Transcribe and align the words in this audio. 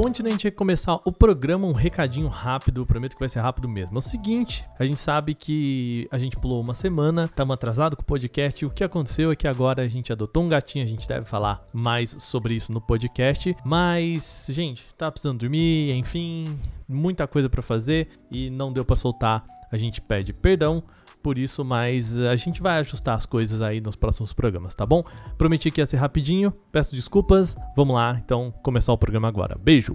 Bom, 0.00 0.06
antes 0.06 0.20
da 0.20 0.30
gente 0.30 0.48
começar 0.52 1.00
o 1.04 1.10
programa, 1.10 1.66
um 1.66 1.72
recadinho 1.72 2.28
rápido, 2.28 2.86
prometo 2.86 3.14
que 3.14 3.18
vai 3.18 3.28
ser 3.28 3.40
rápido 3.40 3.68
mesmo. 3.68 3.96
É 3.96 3.98
o 3.98 4.00
seguinte, 4.00 4.64
a 4.78 4.84
gente 4.84 5.00
sabe 5.00 5.34
que 5.34 6.06
a 6.12 6.16
gente 6.18 6.36
pulou 6.36 6.60
uma 6.60 6.72
semana, 6.72 7.24
estamos 7.24 7.52
atrasado 7.52 7.96
com 7.96 8.02
o 8.02 8.04
podcast, 8.04 8.64
o 8.64 8.70
que 8.70 8.84
aconteceu 8.84 9.32
é 9.32 9.34
que 9.34 9.48
agora 9.48 9.82
a 9.82 9.88
gente 9.88 10.12
adotou 10.12 10.44
um 10.44 10.48
gatinho, 10.48 10.84
a 10.84 10.88
gente 10.88 11.08
deve 11.08 11.26
falar 11.26 11.66
mais 11.74 12.14
sobre 12.20 12.54
isso 12.54 12.70
no 12.70 12.80
podcast, 12.80 13.56
mas, 13.64 14.46
gente, 14.48 14.84
tá 14.96 15.10
precisando 15.10 15.40
dormir, 15.40 15.90
enfim, 15.90 16.44
muita 16.88 17.26
coisa 17.26 17.50
para 17.50 17.60
fazer 17.60 18.06
e 18.30 18.50
não 18.50 18.72
deu 18.72 18.84
para 18.84 18.94
soltar, 18.94 19.44
a 19.68 19.76
gente 19.76 20.00
pede 20.00 20.32
perdão, 20.32 20.80
por 21.28 21.36
isso, 21.36 21.62
mas 21.62 22.18
a 22.18 22.36
gente 22.36 22.62
vai 22.62 22.78
ajustar 22.78 23.14
as 23.14 23.26
coisas 23.26 23.60
aí 23.60 23.82
nos 23.82 23.94
próximos 23.94 24.32
programas, 24.32 24.74
tá 24.74 24.86
bom? 24.86 25.04
Prometi 25.36 25.70
que 25.70 25.78
ia 25.78 25.84
ser 25.84 25.98
rapidinho, 25.98 26.50
peço 26.72 26.96
desculpas. 26.96 27.54
Vamos 27.76 27.94
lá, 27.94 28.18
então, 28.24 28.50
começar 28.62 28.94
o 28.94 28.96
programa 28.96 29.28
agora. 29.28 29.54
Beijo! 29.62 29.94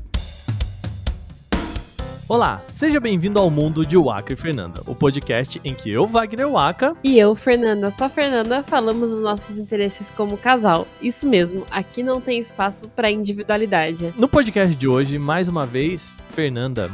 Olá, 2.29 2.61
seja 2.67 2.99
bem-vindo 2.99 3.39
ao 3.39 3.49
mundo 3.49 3.83
de 3.83 3.97
Waka 3.97 4.33
e 4.33 4.35
Fernanda, 4.35 4.83
o 4.85 4.93
podcast 4.93 5.59
em 5.65 5.73
que 5.73 5.89
eu, 5.89 6.05
Wagner 6.05 6.47
Waka, 6.47 6.95
e 7.03 7.17
eu, 7.17 7.35
Fernanda, 7.35 7.89
só 7.89 8.07
Fernanda, 8.07 8.61
falamos 8.61 9.11
os 9.11 9.23
nossos 9.23 9.57
interesses 9.57 10.11
como 10.11 10.37
casal. 10.37 10.87
Isso 11.01 11.27
mesmo, 11.27 11.65
aqui 11.71 12.03
não 12.03 12.21
tem 12.21 12.39
espaço 12.39 12.87
para 12.89 13.09
individualidade. 13.09 14.13
No 14.15 14.29
podcast 14.29 14.75
de 14.75 14.87
hoje, 14.87 15.17
mais 15.17 15.47
uma 15.47 15.65
vez, 15.65 16.13
Fernanda, 16.29 16.91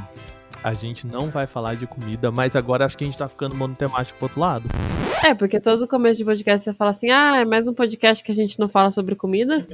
a 0.63 0.73
gente 0.73 1.08
não 1.08 1.30
vai 1.30 1.48
falar 1.48 1.76
de 1.76 1.88
comida, 1.88 2.31
mas 2.31 2.55
agora 2.55 2.86
acho 2.86 2.98
que 2.98 3.04
a 3.04 3.08
gente 3.08 3.17
tá 3.17 3.27
ficando 3.27 3.55
monotemático 3.55 4.17
pro 4.17 4.26
outro 4.26 4.40
lado. 4.40 4.70
É, 5.23 5.34
porque 5.34 5.59
todo 5.59 5.88
começo 5.88 6.17
de 6.17 6.26
podcast 6.26 6.63
você 6.63 6.73
fala 6.73 6.91
assim, 6.91 7.09
ah, 7.09 7.38
é 7.38 7.45
mais 7.45 7.67
um 7.67 7.73
podcast 7.73 8.23
que 8.23 8.31
a 8.31 8.36
gente 8.36 8.59
não 8.59 8.70
fala 8.70 8.91
sobre 8.91 9.16
comida. 9.16 9.67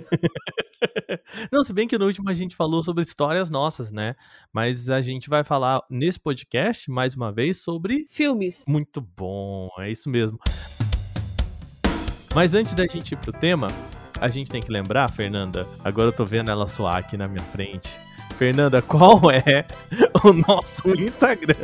não, 1.51 1.61
se 1.61 1.73
bem 1.73 1.87
que 1.87 1.97
no 1.97 2.05
último 2.05 2.29
a 2.29 2.33
gente 2.33 2.55
falou 2.55 2.81
sobre 2.81 3.03
histórias 3.03 3.49
nossas, 3.49 3.91
né? 3.91 4.15
Mas 4.53 4.89
a 4.89 5.01
gente 5.01 5.29
vai 5.29 5.43
falar 5.43 5.83
nesse 5.89 6.19
podcast, 6.19 6.89
mais 6.89 7.15
uma 7.15 7.31
vez, 7.31 7.61
sobre... 7.61 8.07
Filmes. 8.09 8.63
Muito 8.67 9.01
bom, 9.01 9.69
é 9.79 9.91
isso 9.91 10.09
mesmo. 10.09 10.39
Mas 12.33 12.53
antes 12.53 12.73
da 12.73 12.85
gente 12.85 13.13
ir 13.13 13.17
pro 13.17 13.31
tema, 13.31 13.67
a 14.19 14.29
gente 14.29 14.49
tem 14.49 14.61
que 14.61 14.71
lembrar, 14.71 15.09
Fernanda, 15.11 15.65
agora 15.83 16.07
eu 16.07 16.13
tô 16.13 16.25
vendo 16.25 16.51
ela 16.51 16.67
soar 16.67 16.97
aqui 16.97 17.15
na 17.17 17.27
minha 17.27 17.43
frente 17.43 17.89
Fernanda, 18.37 18.81
qual 18.81 19.21
é 19.31 19.65
o 20.23 20.33
nosso 20.33 20.89
Instagram? 20.89 21.55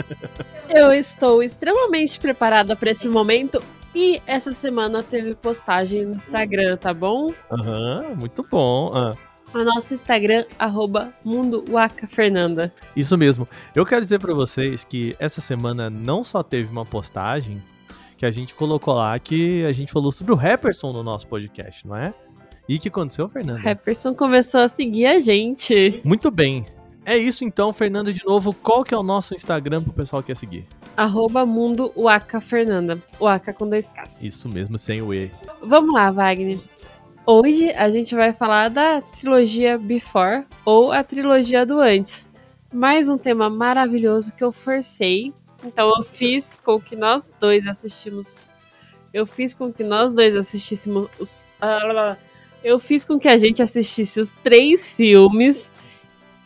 Eu 0.69 0.93
estou 0.93 1.43
extremamente 1.43 2.19
preparada 2.19 2.75
para 2.75 2.91
esse 2.91 3.09
momento 3.09 3.61
e 3.93 4.21
essa 4.25 4.53
semana 4.53 5.03
teve 5.03 5.35
postagem 5.35 6.05
no 6.05 6.15
Instagram, 6.15 6.77
tá 6.77 6.93
bom? 6.93 7.33
Aham, 7.51 8.05
uhum, 8.09 8.15
muito 8.15 8.45
bom. 8.49 8.91
Ah. 8.95 9.13
O 9.53 9.63
nosso 9.65 9.93
Instagram, 9.93 10.45
arroba 10.57 11.11
Mundo 11.25 11.65
Waka 11.69 12.07
Fernanda. 12.07 12.73
Isso 12.95 13.17
mesmo. 13.17 13.45
Eu 13.75 13.85
quero 13.85 14.01
dizer 14.01 14.19
para 14.19 14.33
vocês 14.33 14.85
que 14.85 15.13
essa 15.19 15.41
semana 15.41 15.89
não 15.89 16.23
só 16.23 16.41
teve 16.41 16.71
uma 16.71 16.85
postagem 16.85 17.61
que 18.15 18.25
a 18.25 18.31
gente 18.31 18.53
colocou 18.53 18.93
lá 18.93 19.17
que 19.19 19.65
a 19.65 19.71
gente 19.73 19.91
falou 19.91 20.11
sobre 20.11 20.31
o 20.31 20.35
Rapperson 20.35 20.93
no 20.93 21.03
nosso 21.03 21.27
podcast, 21.27 21.85
não 21.85 21.97
é? 21.97 22.13
E 22.67 22.75
o 22.75 22.79
que 22.79 22.87
aconteceu, 22.87 23.27
Fernanda? 23.27 23.59
Rapperson 23.59 24.13
começou 24.13 24.61
a 24.61 24.67
seguir 24.67 25.05
a 25.05 25.19
gente. 25.19 26.01
Muito 26.03 26.29
bem. 26.29 26.65
É 27.03 27.17
isso 27.17 27.43
então, 27.43 27.73
Fernanda, 27.73 28.13
de 28.13 28.23
novo, 28.23 28.53
qual 28.53 28.83
que 28.83 28.93
é 28.93 28.97
o 28.97 29.01
nosso 29.01 29.33
Instagram 29.33 29.81
pro 29.81 29.91
pessoal 29.91 30.21
que 30.21 30.27
quer 30.27 30.37
seguir? 30.37 30.67
Arroba 30.95 31.45
Mundo 31.45 31.91
Waka 31.95 32.39
Fernanda. 32.39 32.99
Waka 33.19 33.53
com 33.53 33.67
dois 33.67 33.91
Ks. 33.91 34.23
Isso 34.23 34.47
mesmo, 34.47 34.77
sem 34.77 35.01
o 35.01 35.13
E. 35.13 35.31
Vamos 35.63 35.93
lá, 35.93 36.11
Wagner. 36.11 36.59
Hoje 37.25 37.71
a 37.71 37.89
gente 37.89 38.13
vai 38.13 38.33
falar 38.33 38.69
da 38.69 39.01
trilogia 39.01 39.77
Before 39.77 40.45
ou 40.63 40.91
a 40.91 41.03
trilogia 41.03 41.65
do 41.65 41.79
Antes. 41.79 42.29
Mais 42.71 43.09
um 43.09 43.17
tema 43.17 43.49
maravilhoso 43.49 44.33
que 44.33 44.43
eu 44.43 44.51
forcei. 44.51 45.33
Então 45.63 45.91
eu 45.97 46.03
fiz 46.03 46.59
com 46.63 46.79
que 46.79 46.95
nós 46.95 47.33
dois 47.39 47.67
assistimos. 47.67 48.47
Eu 49.13 49.25
fiz 49.25 49.53
com 49.53 49.73
que 49.73 49.83
nós 49.83 50.13
dois 50.13 50.35
assistíssemos 50.35 51.09
os. 51.19 51.45
Ah, 51.59 52.15
eu 52.63 52.79
fiz 52.79 53.03
com 53.03 53.19
que 53.19 53.27
a 53.27 53.37
gente 53.37 53.61
assistisse 53.61 54.19
os 54.19 54.31
três 54.31 54.89
filmes 54.89 55.71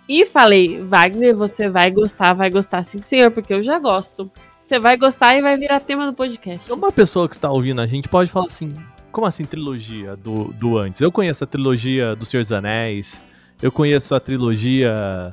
e 0.08 0.26
falei, 0.26 0.82
Wagner, 0.82 1.36
você 1.36 1.68
vai 1.68 1.90
gostar, 1.92 2.34
vai 2.34 2.50
gostar 2.50 2.84
sim, 2.84 3.02
senhor, 3.02 3.32
porque 3.32 3.54
eu 3.54 3.64
já 3.64 3.80
gosto. 3.80 4.30
Você 4.62 4.80
vai 4.80 4.98
gostar 4.98 5.36
e 5.36 5.42
vai 5.42 5.58
virar 5.58 5.80
tema 5.80 6.06
do 6.06 6.14
podcast. 6.14 6.72
Uma 6.72 6.92
pessoa 6.92 7.28
que 7.28 7.36
está 7.36 7.52
ouvindo 7.52 7.82
a 7.82 7.88
gente 7.88 8.08
pode 8.08 8.32
falar 8.32 8.48
assim, 8.48 8.74
como 9.12 9.28
assim 9.28 9.46
trilogia 9.46 10.16
do, 10.16 10.54
do 10.54 10.78
antes? 10.78 11.02
Eu 11.02 11.12
conheço 11.12 11.44
a 11.44 11.48
trilogia 11.48 12.16
do 12.16 12.26
Senhor 12.26 12.42
dos 12.42 12.52
Anéis, 12.52 13.22
eu 13.62 13.72
conheço 13.72 14.14
a 14.16 14.20
trilogia 14.20 15.32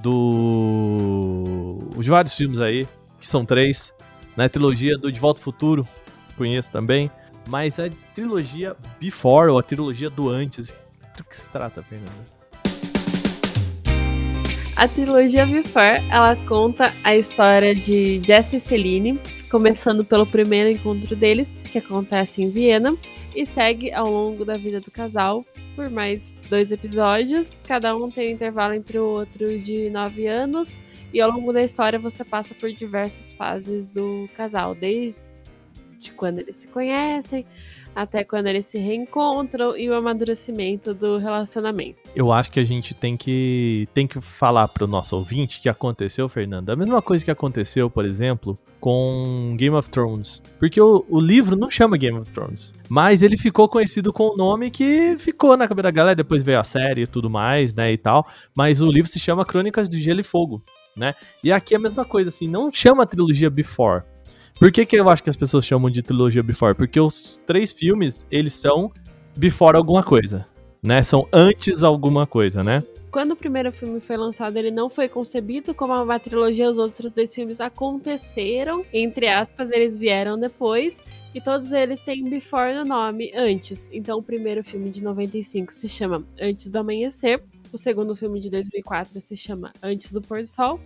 do... 0.00 1.78
os 1.96 2.06
vários 2.06 2.34
filmes 2.34 2.60
aí, 2.60 2.86
que 3.20 3.28
são 3.28 3.44
três, 3.44 3.94
né? 4.36 4.46
A 4.46 4.48
trilogia 4.48 4.96
do 4.96 5.12
De 5.12 5.20
Volta 5.20 5.40
ao 5.40 5.44
Futuro, 5.44 5.86
conheço 6.36 6.70
também. 6.70 7.10
Mas 7.48 7.78
a 7.78 7.90
trilogia 8.14 8.76
Before, 9.00 9.50
ou 9.50 9.58
a 9.58 9.62
trilogia 9.62 10.08
do 10.08 10.28
antes, 10.28 10.74
do 11.16 11.24
que 11.24 11.36
se 11.36 11.46
trata, 11.48 11.82
Fernanda? 11.82 12.42
A 14.74 14.88
trilogia 14.88 15.44
Before, 15.44 16.02
ela 16.10 16.34
conta 16.46 16.92
a 17.04 17.14
história 17.14 17.74
de 17.74 18.20
Jesse 18.24 18.56
e 18.56 18.60
Celine, 18.60 19.20
começando 19.50 20.04
pelo 20.04 20.26
primeiro 20.26 20.70
encontro 20.70 21.14
deles, 21.14 21.52
que 21.70 21.78
acontece 21.78 22.42
em 22.42 22.50
Viena, 22.50 22.96
e 23.34 23.46
segue 23.46 23.92
ao 23.92 24.10
longo 24.10 24.44
da 24.44 24.56
vida 24.56 24.80
do 24.80 24.90
casal 24.90 25.44
por 25.74 25.88
mais 25.90 26.40
dois 26.48 26.70
episódios. 26.70 27.60
Cada 27.66 27.96
um 27.96 28.10
tem 28.10 28.30
um 28.30 28.34
intervalo 28.34 28.74
entre 28.74 28.98
o 28.98 29.04
outro 29.04 29.58
de 29.58 29.88
nove 29.90 30.26
anos, 30.26 30.82
e 31.12 31.20
ao 31.20 31.30
longo 31.30 31.52
da 31.52 31.62
história 31.62 31.98
você 31.98 32.24
passa 32.24 32.54
por 32.54 32.70
diversas 32.72 33.32
fases 33.32 33.90
do 33.90 34.28
casal, 34.36 34.74
desde 34.74 35.22
de 36.02 36.12
quando 36.12 36.40
eles 36.40 36.56
se 36.56 36.68
conhecem 36.68 37.46
até 37.94 38.24
quando 38.24 38.46
eles 38.46 38.66
se 38.66 38.78
reencontram 38.78 39.76
e 39.76 39.88
o 39.88 39.94
amadurecimento 39.94 40.94
do 40.94 41.18
relacionamento. 41.18 41.98
Eu 42.16 42.32
acho 42.32 42.50
que 42.50 42.58
a 42.58 42.64
gente 42.64 42.94
tem 42.94 43.16
que 43.16 43.88
tem 43.92 44.06
que 44.06 44.20
falar 44.20 44.68
para 44.68 44.84
o 44.84 44.86
nosso 44.86 45.16
ouvinte 45.16 45.60
que 45.60 45.68
aconteceu, 45.68 46.28
Fernanda. 46.28 46.72
A 46.72 46.76
mesma 46.76 47.02
coisa 47.02 47.24
que 47.24 47.30
aconteceu, 47.30 47.90
por 47.90 48.04
exemplo, 48.04 48.58
com 48.80 49.54
Game 49.58 49.76
of 49.76 49.88
Thrones. 49.90 50.42
Porque 50.58 50.80
o, 50.80 51.04
o 51.08 51.20
livro 51.20 51.56
não 51.56 51.70
chama 51.70 51.96
Game 51.96 52.18
of 52.18 52.32
Thrones. 52.32 52.74
Mas 52.88 53.22
ele 53.22 53.36
ficou 53.36 53.68
conhecido 53.68 54.12
com 54.12 54.28
o 54.28 54.36
nome 54.36 54.70
que 54.70 55.16
ficou 55.18 55.56
na 55.56 55.68
cabeça 55.68 55.84
da 55.84 55.90
galera. 55.90 56.16
Depois 56.16 56.42
veio 56.42 56.60
a 56.60 56.64
série 56.64 57.02
e 57.02 57.06
tudo 57.06 57.28
mais, 57.28 57.74
né? 57.74 57.92
E 57.92 57.98
tal. 57.98 58.26
Mas 58.56 58.80
o 58.80 58.90
livro 58.90 59.10
se 59.10 59.18
chama 59.18 59.44
Crônicas 59.44 59.88
do 59.88 59.96
Gelo 59.98 60.20
e 60.20 60.24
Fogo. 60.24 60.62
Né? 60.96 61.14
E 61.42 61.50
aqui 61.50 61.74
é 61.74 61.78
a 61.78 61.80
mesma 61.80 62.04
coisa, 62.04 62.28
assim, 62.28 62.46
não 62.46 62.70
chama 62.70 63.04
a 63.04 63.06
trilogia 63.06 63.48
Before, 63.48 64.02
por 64.58 64.70
que, 64.70 64.86
que 64.86 64.96
eu 64.96 65.08
acho 65.08 65.22
que 65.22 65.30
as 65.30 65.36
pessoas 65.36 65.64
chamam 65.64 65.90
de 65.90 66.02
trilogia 66.02 66.42
Before? 66.42 66.74
Porque 66.74 67.00
os 67.00 67.40
três 67.46 67.72
filmes, 67.72 68.26
eles 68.30 68.52
são 68.52 68.90
Before 69.36 69.76
alguma 69.76 70.02
coisa, 70.02 70.46
né? 70.82 71.02
São 71.02 71.26
antes 71.32 71.82
alguma 71.82 72.26
coisa, 72.26 72.62
né? 72.62 72.82
Quando 73.10 73.32
o 73.32 73.36
primeiro 73.36 73.70
filme 73.70 74.00
foi 74.00 74.16
lançado, 74.16 74.56
ele 74.56 74.70
não 74.70 74.88
foi 74.88 75.06
concebido 75.06 75.74
como 75.74 75.92
uma 75.92 76.18
trilogia, 76.18 76.70
os 76.70 76.78
outros 76.78 77.12
dois 77.12 77.34
filmes 77.34 77.60
aconteceram, 77.60 78.86
entre 78.90 79.28
aspas, 79.28 79.70
eles 79.70 79.98
vieram 79.98 80.38
depois, 80.38 81.02
e 81.34 81.40
todos 81.40 81.72
eles 81.72 82.00
têm 82.00 82.28
Before 82.28 82.74
no 82.74 82.84
nome, 82.84 83.30
antes. 83.34 83.90
Então 83.92 84.18
o 84.18 84.22
primeiro 84.22 84.64
filme 84.64 84.90
de 84.90 85.02
95 85.02 85.74
se 85.74 85.88
chama 85.90 86.24
Antes 86.40 86.70
do 86.70 86.78
Amanhecer, 86.78 87.42
o 87.70 87.76
segundo 87.76 88.16
filme 88.16 88.40
de 88.40 88.48
2004 88.48 89.20
se 89.20 89.36
chama 89.36 89.72
Antes 89.82 90.12
do 90.12 90.22
Pôr 90.22 90.40
do 90.40 90.46
Sol, 90.46 90.80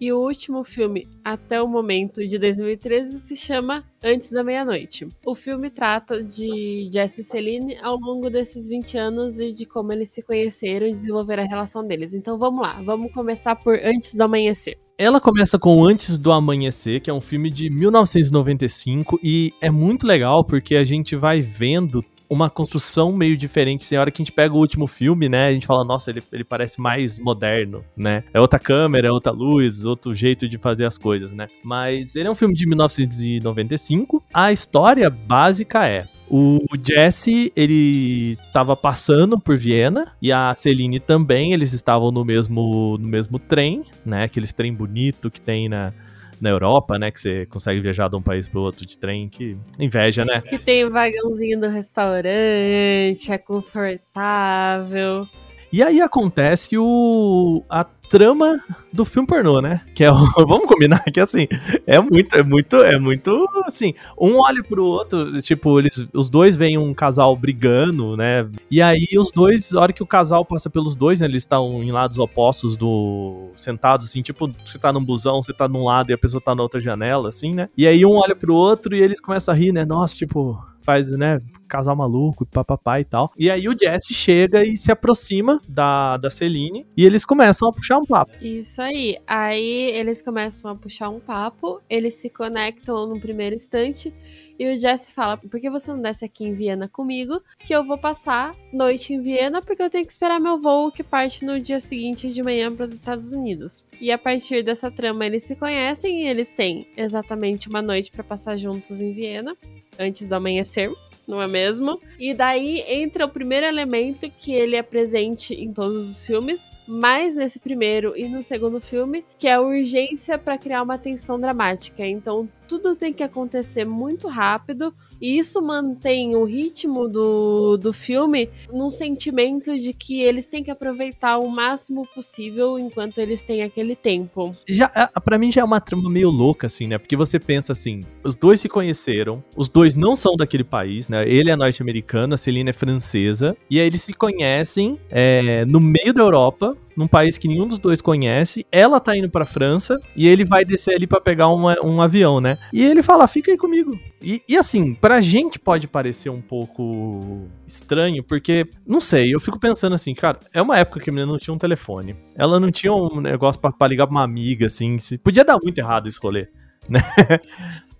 e 0.00 0.12
o 0.12 0.18
último 0.18 0.62
filme, 0.62 1.08
até 1.24 1.60
o 1.60 1.66
momento, 1.66 2.26
de 2.26 2.38
2013, 2.38 3.20
se 3.20 3.36
chama 3.36 3.84
Antes 4.02 4.30
da 4.30 4.44
Meia-Noite. 4.44 5.08
O 5.26 5.34
filme 5.34 5.70
trata 5.70 6.22
de 6.22 6.88
Jesse 6.92 7.22
e 7.22 7.24
Celine 7.24 7.76
ao 7.82 7.98
longo 7.98 8.30
desses 8.30 8.68
20 8.68 8.96
anos 8.96 9.40
e 9.40 9.52
de 9.52 9.66
como 9.66 9.92
eles 9.92 10.10
se 10.10 10.22
conheceram 10.22 10.86
e 10.86 10.92
desenvolveram 10.92 11.42
a 11.42 11.46
relação 11.46 11.86
deles. 11.86 12.14
Então 12.14 12.38
vamos 12.38 12.62
lá, 12.62 12.80
vamos 12.82 13.12
começar 13.12 13.56
por 13.56 13.74
Antes 13.74 14.14
do 14.14 14.22
Amanhecer. 14.22 14.78
Ela 14.96 15.20
começa 15.20 15.58
com 15.58 15.84
Antes 15.84 16.18
do 16.18 16.32
Amanhecer, 16.32 17.00
que 17.00 17.08
é 17.10 17.14
um 17.14 17.20
filme 17.20 17.50
de 17.50 17.70
1995 17.70 19.18
e 19.22 19.52
é 19.60 19.70
muito 19.70 20.06
legal 20.06 20.44
porque 20.44 20.74
a 20.74 20.84
gente 20.84 21.14
vai 21.14 21.40
vendo 21.40 22.04
uma 22.28 22.50
construção 22.50 23.12
meio 23.12 23.36
diferente. 23.36 23.84
Assim, 23.84 23.96
a 23.96 24.00
hora 24.00 24.10
que 24.10 24.20
a 24.20 24.24
gente 24.24 24.32
pega 24.32 24.54
o 24.54 24.58
último 24.58 24.86
filme, 24.86 25.28
né? 25.28 25.48
A 25.48 25.52
gente 25.52 25.66
fala, 25.66 25.84
nossa, 25.84 26.10
ele, 26.10 26.22
ele 26.32 26.44
parece 26.44 26.80
mais 26.80 27.18
moderno, 27.18 27.84
né? 27.96 28.24
É 28.32 28.40
outra 28.40 28.58
câmera, 28.58 29.08
é 29.08 29.10
outra 29.10 29.32
luz, 29.32 29.84
outro 29.84 30.14
jeito 30.14 30.48
de 30.48 30.58
fazer 30.58 30.84
as 30.84 30.98
coisas, 30.98 31.32
né? 31.32 31.48
Mas 31.62 32.14
ele 32.14 32.28
é 32.28 32.30
um 32.30 32.34
filme 32.34 32.54
de 32.54 32.66
1995. 32.66 34.22
A 34.32 34.52
história 34.52 35.08
básica 35.08 35.86
é. 35.88 36.06
O 36.30 36.58
Jesse, 36.86 37.50
ele 37.56 38.36
estava 38.46 38.76
passando 38.76 39.40
por 39.40 39.56
Viena 39.56 40.12
e 40.20 40.30
a 40.30 40.54
Celine 40.54 41.00
também, 41.00 41.54
eles 41.54 41.72
estavam 41.72 42.10
no 42.10 42.22
mesmo 42.22 42.98
no 43.00 43.08
mesmo 43.08 43.38
trem, 43.38 43.82
né? 44.04 44.24
Aqueles 44.24 44.52
trem 44.52 44.74
bonito 44.74 45.30
que 45.30 45.40
tem 45.40 45.70
na, 45.70 45.94
na 46.40 46.50
Europa, 46.50 46.98
né? 46.98 47.10
Que 47.10 47.20
você 47.20 47.46
consegue 47.46 47.80
viajar 47.80 48.08
de 48.08 48.16
um 48.16 48.22
país 48.22 48.48
pro 48.48 48.60
outro 48.60 48.86
de 48.86 48.98
trem, 48.98 49.28
que 49.28 49.56
inveja, 49.78 50.24
né? 50.24 50.40
Que 50.40 50.58
tem 50.58 50.84
o 50.84 50.90
vagãozinho 50.90 51.60
do 51.60 51.68
restaurante, 51.68 53.32
é 53.32 53.38
confortável. 53.38 55.26
E 55.72 55.82
aí 55.82 56.00
acontece 56.00 56.78
o 56.78 57.62
a 57.68 57.84
trama 58.08 58.58
do 58.92 59.04
filme 59.04 59.26
pornô, 59.26 59.60
né? 59.60 59.82
Que 59.94 60.04
é 60.04 60.10
o, 60.10 60.16
vamos 60.46 60.66
combinar 60.66 61.02
que 61.04 61.20
assim, 61.20 61.46
é 61.86 61.98
muito 62.00 62.36
é 62.36 62.42
muito 62.42 62.76
é 62.76 62.98
muito 62.98 63.48
assim, 63.64 63.94
um 64.18 64.38
olha 64.40 64.62
pro 64.62 64.84
outro, 64.84 65.40
tipo, 65.42 65.78
eles 65.78 66.06
os 66.12 66.30
dois 66.30 66.56
veem 66.56 66.78
um 66.78 66.94
casal 66.94 67.36
brigando, 67.36 68.16
né? 68.16 68.48
E 68.70 68.80
aí 68.80 69.06
os 69.18 69.30
dois, 69.30 69.72
a 69.74 69.80
hora 69.80 69.92
que 69.92 70.02
o 70.02 70.06
casal 70.06 70.44
passa 70.44 70.70
pelos 70.70 70.94
dois, 70.96 71.20
né, 71.20 71.26
eles 71.26 71.42
estão 71.42 71.82
em 71.82 71.92
lados 71.92 72.18
opostos 72.18 72.76
do 72.76 73.50
sentados 73.56 74.06
assim, 74.06 74.22
tipo, 74.22 74.50
você 74.64 74.78
tá 74.78 74.92
num 74.92 75.04
busão, 75.04 75.42
você 75.42 75.52
tá 75.52 75.68
num 75.68 75.84
lado 75.84 76.10
e 76.10 76.14
a 76.14 76.18
pessoa 76.18 76.40
tá 76.40 76.54
na 76.54 76.62
outra 76.62 76.80
janela 76.80 77.28
assim, 77.28 77.52
né? 77.52 77.68
E 77.76 77.86
aí 77.86 78.04
um 78.04 78.16
olha 78.16 78.34
pro 78.34 78.54
outro 78.54 78.94
e 78.94 79.00
eles 79.00 79.20
começam 79.20 79.54
a 79.54 79.56
rir, 79.56 79.72
né? 79.72 79.84
Nossa, 79.84 80.16
tipo, 80.16 80.58
faz, 80.88 81.10
né, 81.10 81.38
casal 81.68 81.94
maluco, 81.94 82.46
papapá 82.46 82.98
e 82.98 83.04
tal. 83.04 83.30
E 83.38 83.50
aí 83.50 83.68
o 83.68 83.76
Jesse 83.78 84.14
chega 84.14 84.64
e 84.64 84.74
se 84.74 84.90
aproxima 84.90 85.60
da, 85.68 86.16
da 86.16 86.30
Celine 86.30 86.86
e 86.96 87.04
eles 87.04 87.26
começam 87.26 87.68
a 87.68 87.72
puxar 87.74 87.98
um 87.98 88.06
papo. 88.06 88.32
Isso 88.40 88.80
aí. 88.80 89.18
Aí 89.26 89.90
eles 89.92 90.22
começam 90.22 90.70
a 90.70 90.74
puxar 90.74 91.10
um 91.10 91.20
papo, 91.20 91.82
eles 91.90 92.14
se 92.14 92.30
conectam 92.30 93.06
no 93.06 93.20
primeiro 93.20 93.54
instante. 93.54 94.14
E 94.58 94.66
o 94.66 94.80
Jesse 94.80 95.12
fala: 95.12 95.36
por 95.36 95.60
que 95.60 95.70
você 95.70 95.92
não 95.92 96.00
desce 96.00 96.24
aqui 96.24 96.44
em 96.44 96.54
Viena 96.54 96.88
comigo? 96.88 97.40
Que 97.58 97.74
eu 97.74 97.84
vou 97.84 97.98
passar 97.98 98.56
noite 98.72 99.12
em 99.12 99.20
Viena 99.20 99.60
porque 99.60 99.82
eu 99.82 99.90
tenho 99.90 100.06
que 100.06 100.10
esperar 100.10 100.40
meu 100.40 100.58
voo 100.58 100.90
que 100.90 101.04
parte 101.04 101.44
no 101.44 101.60
dia 101.60 101.78
seguinte 101.78 102.32
de 102.32 102.42
manhã 102.42 102.74
para 102.74 102.86
os 102.86 102.92
Estados 102.92 103.30
Unidos. 103.32 103.84
E 104.00 104.10
a 104.10 104.18
partir 104.18 104.64
dessa 104.64 104.90
trama 104.90 105.26
eles 105.26 105.42
se 105.42 105.54
conhecem 105.54 106.22
e 106.22 106.26
eles 106.26 106.50
têm 106.50 106.88
exatamente 106.96 107.68
uma 107.68 107.82
noite 107.82 108.10
para 108.10 108.24
passar 108.24 108.56
juntos 108.56 109.00
em 109.00 109.12
Viena 109.12 109.56
antes 109.98 110.28
do 110.28 110.34
amanhecer 110.34 110.90
não 111.28 111.42
é 111.42 111.46
mesmo? 111.46 112.00
E 112.18 112.32
daí 112.32 112.80
entra 112.88 113.26
o 113.26 113.28
primeiro 113.28 113.66
elemento 113.66 114.30
que 114.30 114.50
ele 114.50 114.76
é 114.76 114.82
presente 114.82 115.52
em 115.52 115.70
todos 115.70 116.08
os 116.08 116.26
filmes, 116.26 116.72
mais 116.86 117.36
nesse 117.36 117.60
primeiro 117.60 118.16
e 118.16 118.26
no 118.26 118.42
segundo 118.42 118.80
filme, 118.80 119.22
que 119.38 119.46
é 119.46 119.52
a 119.52 119.60
urgência 119.60 120.38
para 120.38 120.56
criar 120.56 120.82
uma 120.82 120.96
tensão 120.96 121.38
dramática. 121.38 122.06
Então 122.06 122.48
tudo 122.66 122.96
tem 122.96 123.12
que 123.12 123.22
acontecer 123.22 123.84
muito 123.84 124.26
rápido 124.26 124.94
e 125.20 125.38
isso 125.38 125.60
mantém 125.60 126.34
o 126.36 126.44
ritmo 126.44 127.08
do, 127.08 127.76
do 127.76 127.92
filme 127.92 128.50
num 128.72 128.90
sentimento 128.90 129.78
de 129.78 129.92
que 129.92 130.20
eles 130.20 130.46
têm 130.46 130.62
que 130.62 130.70
aproveitar 130.70 131.38
o 131.38 131.48
máximo 131.48 132.06
possível 132.14 132.78
enquanto 132.78 133.18
eles 133.18 133.42
têm 133.42 133.62
aquele 133.62 133.96
tempo. 133.96 134.54
Já, 134.68 134.88
para 135.24 135.38
mim 135.38 135.50
já 135.50 135.60
é 135.62 135.64
uma 135.64 135.80
trama 135.80 136.08
meio 136.08 136.30
louca, 136.30 136.66
assim, 136.66 136.86
né? 136.86 136.98
Porque 136.98 137.16
você 137.16 137.38
pensa 137.38 137.72
assim: 137.72 138.04
os 138.22 138.34
dois 138.34 138.60
se 138.60 138.68
conheceram, 138.68 139.42
os 139.56 139.68
dois 139.68 139.94
não 139.94 140.14
são 140.14 140.36
daquele 140.36 140.64
país, 140.64 141.08
né? 141.08 141.28
Ele 141.28 141.50
é 141.50 141.56
norte-americano, 141.56 142.34
a 142.34 142.36
Celina 142.36 142.70
é 142.70 142.72
francesa, 142.72 143.56
e 143.70 143.80
aí 143.80 143.86
eles 143.86 144.02
se 144.02 144.12
conhecem 144.12 144.98
é, 145.10 145.64
no 145.64 145.80
meio 145.80 146.12
da 146.12 146.22
Europa, 146.22 146.76
num 146.98 147.06
país 147.06 147.38
que 147.38 147.46
nenhum 147.46 147.68
dos 147.68 147.78
dois 147.78 148.00
conhece. 148.00 148.66
Ela 148.72 148.98
tá 148.98 149.16
indo 149.16 149.30
pra 149.30 149.46
França 149.46 150.00
e 150.16 150.26
ele 150.26 150.44
vai 150.44 150.64
descer 150.64 150.96
ali 150.96 151.06
para 151.06 151.20
pegar 151.20 151.46
uma, 151.46 151.76
um 151.84 152.02
avião, 152.02 152.40
né? 152.40 152.58
E 152.72 152.84
ele 152.84 153.04
fala: 153.04 153.28
fica 153.28 153.52
aí 153.52 153.56
comigo. 153.56 153.96
E, 154.20 154.42
e, 154.48 154.56
assim, 154.56 154.96
pra 154.96 155.20
gente 155.20 155.60
pode 155.60 155.86
parecer 155.86 156.28
um 156.28 156.40
pouco 156.40 157.46
estranho, 157.68 158.24
porque, 158.24 158.66
não 158.84 159.00
sei, 159.00 159.32
eu 159.32 159.38
fico 159.38 159.60
pensando 159.60 159.94
assim, 159.94 160.12
cara, 160.12 160.40
é 160.52 160.60
uma 160.60 160.76
época 160.76 160.98
que 160.98 161.08
a 161.08 161.12
menina 161.12 161.30
não 161.30 161.38
tinha 161.38 161.54
um 161.54 161.58
telefone. 161.58 162.16
Ela 162.34 162.58
não 162.58 162.72
tinha 162.72 162.92
um 162.92 163.20
negócio 163.20 163.60
pra 163.60 163.86
ligar 163.86 164.08
pra 164.08 164.16
uma 164.16 164.24
amiga, 164.24 164.66
assim. 164.66 164.98
Se, 164.98 165.16
podia 165.16 165.44
dar 165.44 165.56
muito 165.62 165.78
errado 165.78 166.08
rolê, 166.20 166.48
né? 166.90 167.00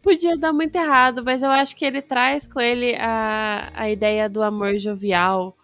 Podia 0.03 0.37
dar 0.37 0.53
muito 0.53 0.75
errado, 0.75 1.23
mas 1.25 1.45
eu 1.45 1.51
acho 1.51 1.77
que 1.77 1.85
ele 1.85 2.03
traz 2.03 2.49
com 2.49 2.61
ele 2.61 2.97
a, 2.97 3.71
a 3.75 3.91
ideia 3.91 4.29
do 4.29 4.43
amor 4.43 4.77
jovial, 4.79 5.57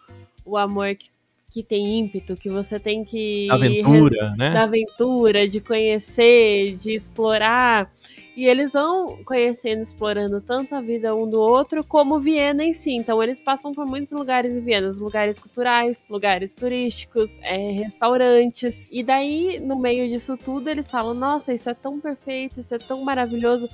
o 0.44 0.56
amor 0.56 0.94
que 0.94 1.13
que 1.55 1.62
tem 1.62 2.01
ímpeto, 2.01 2.35
que 2.35 2.51
você 2.51 2.81
tem 2.81 3.05
que. 3.05 3.47
Da 3.47 3.55
aventura, 3.55 4.35
né? 4.37 4.51
Da 4.51 4.65
aventura, 4.65 5.49
de 5.49 5.61
conhecer, 5.61 6.75
de 6.75 6.93
explorar. 6.93 7.89
E 8.37 8.47
eles 8.47 8.73
vão 8.73 9.19
conhecendo, 9.25 9.81
explorando 9.81 10.41
tanto 10.41 10.75
a 10.75 10.81
vida 10.81 11.15
um 11.15 11.31
do 11.31 11.39
outro, 11.39 11.85
como 11.85 12.19
Viena 12.19 12.65
em 12.65 12.75
si. 12.75 12.91
Então, 12.91 13.23
eles 13.23 13.39
passam 13.39 13.73
por 13.73 13.87
muitos 13.87 14.12
lugares 14.12 14.56
em 14.56 14.61
Viena, 14.61 14.91
lugares 14.99 15.39
culturais, 15.39 16.05
lugares 16.11 16.53
turísticos, 16.56 17.39
é, 17.43 17.71
restaurantes. 17.71 18.89
E 18.91 19.05
daí, 19.05 19.61
no 19.61 19.79
meio 19.79 20.09
disso 20.09 20.37
tudo, 20.37 20.69
eles 20.69 20.91
falam: 20.91 21.15
Nossa, 21.15 21.55
isso 21.55 21.71
é 21.71 21.75
tão 21.75 22.01
perfeito, 22.01 22.59
isso 22.59 22.75
é 22.75 22.79
tão 22.79 23.05
maravilhoso 23.05 23.69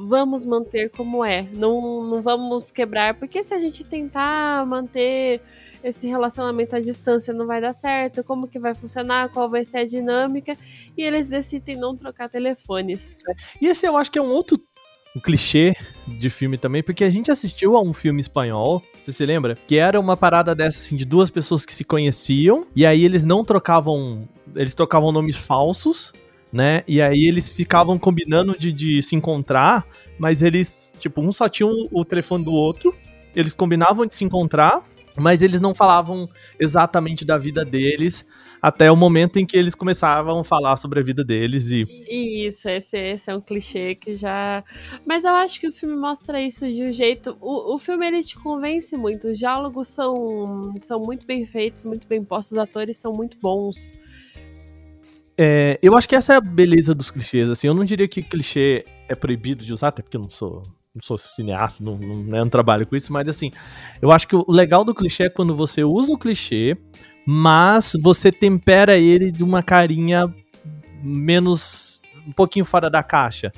vamos 0.00 0.46
manter 0.46 0.90
como 0.90 1.24
é, 1.24 1.44
não, 1.56 2.04
não 2.04 2.22
vamos 2.22 2.70
quebrar, 2.70 3.14
porque 3.14 3.42
se 3.42 3.52
a 3.52 3.58
gente 3.58 3.84
tentar 3.84 4.64
manter 4.64 5.40
esse 5.82 6.06
relacionamento 6.06 6.74
à 6.74 6.80
distância 6.80 7.32
não 7.32 7.46
vai 7.46 7.60
dar 7.60 7.72
certo, 7.72 8.24
como 8.24 8.48
que 8.48 8.58
vai 8.58 8.74
funcionar, 8.74 9.30
qual 9.30 9.48
vai 9.48 9.64
ser 9.64 9.78
a 9.78 9.86
dinâmica, 9.86 10.56
e 10.96 11.02
eles 11.02 11.28
decidem 11.28 11.76
não 11.76 11.96
trocar 11.96 12.28
telefones. 12.28 13.16
E 13.60 13.66
esse 13.66 13.86
eu 13.86 13.96
acho 13.96 14.10
que 14.10 14.18
é 14.18 14.22
um 14.22 14.30
outro 14.30 14.58
clichê 15.22 15.74
de 16.06 16.30
filme 16.30 16.58
também, 16.58 16.82
porque 16.82 17.04
a 17.04 17.10
gente 17.10 17.30
assistiu 17.30 17.76
a 17.76 17.82
um 17.82 17.92
filme 17.92 18.20
espanhol, 18.20 18.82
você 19.02 19.12
se 19.12 19.24
lembra? 19.24 19.56
Que 19.66 19.76
era 19.76 19.98
uma 19.98 20.16
parada 20.16 20.54
dessa, 20.54 20.78
assim, 20.78 20.96
de 20.96 21.04
duas 21.04 21.30
pessoas 21.30 21.64
que 21.64 21.72
se 21.72 21.84
conheciam, 21.84 22.66
e 22.74 22.84
aí 22.86 23.04
eles 23.04 23.24
não 23.24 23.44
trocavam, 23.44 24.28
eles 24.54 24.74
trocavam 24.74 25.12
nomes 25.12 25.36
falsos, 25.36 26.12
né? 26.52 26.82
E 26.86 27.00
aí 27.00 27.26
eles 27.26 27.50
ficavam 27.50 27.98
combinando 27.98 28.56
de, 28.56 28.72
de 28.72 29.02
se 29.02 29.16
encontrar, 29.16 29.86
mas 30.18 30.42
eles, 30.42 30.94
tipo, 30.98 31.20
um 31.20 31.32
só 31.32 31.48
tinha 31.48 31.68
o 31.68 32.04
telefone 32.04 32.44
do 32.44 32.52
outro, 32.52 32.94
eles 33.34 33.54
combinavam 33.54 34.06
de 34.06 34.14
se 34.14 34.24
encontrar, 34.24 34.82
mas 35.18 35.42
eles 35.42 35.60
não 35.60 35.74
falavam 35.74 36.28
exatamente 36.58 37.24
da 37.24 37.36
vida 37.36 37.64
deles 37.64 38.26
até 38.60 38.90
o 38.90 38.96
momento 38.96 39.38
em 39.38 39.46
que 39.46 39.56
eles 39.56 39.74
começavam 39.74 40.40
a 40.40 40.44
falar 40.44 40.76
sobre 40.76 41.00
a 41.00 41.02
vida 41.02 41.24
deles 41.24 41.70
e 41.70 41.86
isso 42.46 42.68
esse, 42.68 42.96
esse 42.96 43.30
é 43.30 43.36
um 43.36 43.40
clichê 43.40 43.94
que 43.94 44.14
já 44.14 44.64
mas 45.06 45.24
eu 45.24 45.34
acho 45.34 45.60
que 45.60 45.68
o 45.68 45.72
filme 45.72 45.96
mostra 45.96 46.40
isso 46.40 46.66
de 46.66 46.84
um 46.84 46.92
jeito 46.92 47.36
o, 47.40 47.74
o 47.74 47.78
filme 47.78 48.06
ele 48.06 48.22
te 48.22 48.36
convence 48.36 48.96
muito 48.96 49.28
os 49.28 49.38
diálogos 49.38 49.88
são 49.88 50.74
são 50.82 51.00
muito 51.00 51.26
bem 51.26 51.46
feitos 51.46 51.84
muito 51.84 52.06
bem 52.06 52.22
postos 52.24 52.52
os 52.52 52.58
atores 52.58 52.96
são 52.96 53.12
muito 53.12 53.36
bons. 53.40 53.92
É, 55.40 55.78
eu 55.80 55.96
acho 55.96 56.08
que 56.08 56.16
essa 56.16 56.34
é 56.34 56.36
a 56.36 56.40
beleza 56.40 56.92
dos 56.94 57.12
clichês 57.12 57.48
assim 57.48 57.68
eu 57.68 57.74
não 57.74 57.84
diria 57.84 58.08
que 58.08 58.22
clichê 58.22 58.84
é 59.08 59.14
proibido 59.14 59.64
de 59.64 59.72
usar 59.72 59.88
até 59.88 60.02
porque 60.02 60.16
eu 60.16 60.22
não 60.22 60.30
sou 60.30 60.64
não 60.94 61.02
sou 61.02 61.18
cineasta, 61.18 61.82
não, 61.82 61.96
não, 61.96 62.22
né, 62.24 62.38
não, 62.40 62.48
trabalho 62.48 62.86
com 62.86 62.96
isso, 62.96 63.12
mas 63.12 63.28
assim, 63.28 63.50
eu 64.00 64.10
acho 64.10 64.26
que 64.26 64.34
o 64.34 64.44
legal 64.48 64.84
do 64.84 64.94
clichê 64.94 65.24
é 65.24 65.30
quando 65.30 65.54
você 65.54 65.84
usa 65.84 66.12
o 66.12 66.18
clichê, 66.18 66.76
mas 67.26 67.92
você 68.00 68.32
tempera 68.32 68.96
ele 68.96 69.30
de 69.30 69.44
uma 69.44 69.62
carinha 69.62 70.32
menos. 71.02 72.00
um 72.26 72.32
pouquinho 72.32 72.64
fora 72.64 72.88
da 72.88 73.02
caixa. 73.02 73.52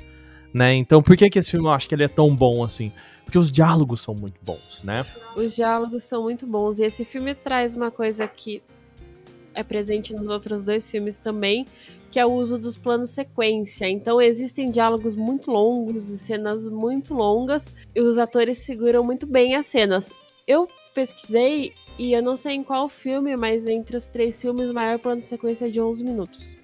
Né? 0.53 0.73
Então, 0.75 1.01
por 1.01 1.15
que, 1.15 1.29
que 1.29 1.39
esse 1.39 1.51
filme 1.51 1.65
eu 1.65 1.71
acho 1.71 1.87
que 1.87 1.95
ele 1.95 2.03
é 2.03 2.09
tão 2.09 2.35
bom 2.35 2.63
assim? 2.63 2.91
Porque 3.23 3.37
os 3.37 3.49
diálogos 3.49 4.01
são 4.01 4.13
muito 4.13 4.37
bons, 4.43 4.83
né? 4.83 5.05
Os 5.37 5.55
diálogos 5.55 6.03
são 6.03 6.23
muito 6.23 6.45
bons. 6.45 6.79
E 6.79 6.83
esse 6.83 7.05
filme 7.05 7.33
traz 7.33 7.73
uma 7.73 7.89
coisa 7.89 8.27
que 8.27 8.61
é 9.53 9.63
presente 9.63 10.13
nos 10.13 10.29
outros 10.29 10.63
dois 10.63 10.89
filmes 10.91 11.17
também, 11.17 11.65
que 12.11 12.19
é 12.19 12.25
o 12.25 12.31
uso 12.31 12.57
dos 12.57 12.77
planos 12.77 13.11
sequência. 13.11 13.89
Então 13.89 14.21
existem 14.21 14.69
diálogos 14.69 15.15
muito 15.15 15.49
longos 15.49 16.09
e 16.09 16.17
cenas 16.17 16.67
muito 16.67 17.13
longas 17.13 17.73
e 17.95 18.01
os 18.01 18.17
atores 18.17 18.57
seguram 18.59 19.03
muito 19.03 19.25
bem 19.25 19.55
as 19.55 19.65
cenas. 19.67 20.13
Eu 20.45 20.67
pesquisei 20.93 21.71
e 21.97 22.13
eu 22.13 22.21
não 22.21 22.35
sei 22.35 22.55
em 22.55 22.63
qual 22.63 22.89
filme, 22.89 23.35
mas 23.37 23.65
entre 23.67 23.95
os 23.95 24.09
três 24.09 24.41
filmes 24.41 24.69
o 24.69 24.73
maior 24.73 24.99
plano 24.99 25.21
sequência 25.21 25.67
é 25.67 25.69
de 25.69 25.81
11 25.81 26.03
minutos. 26.03 26.57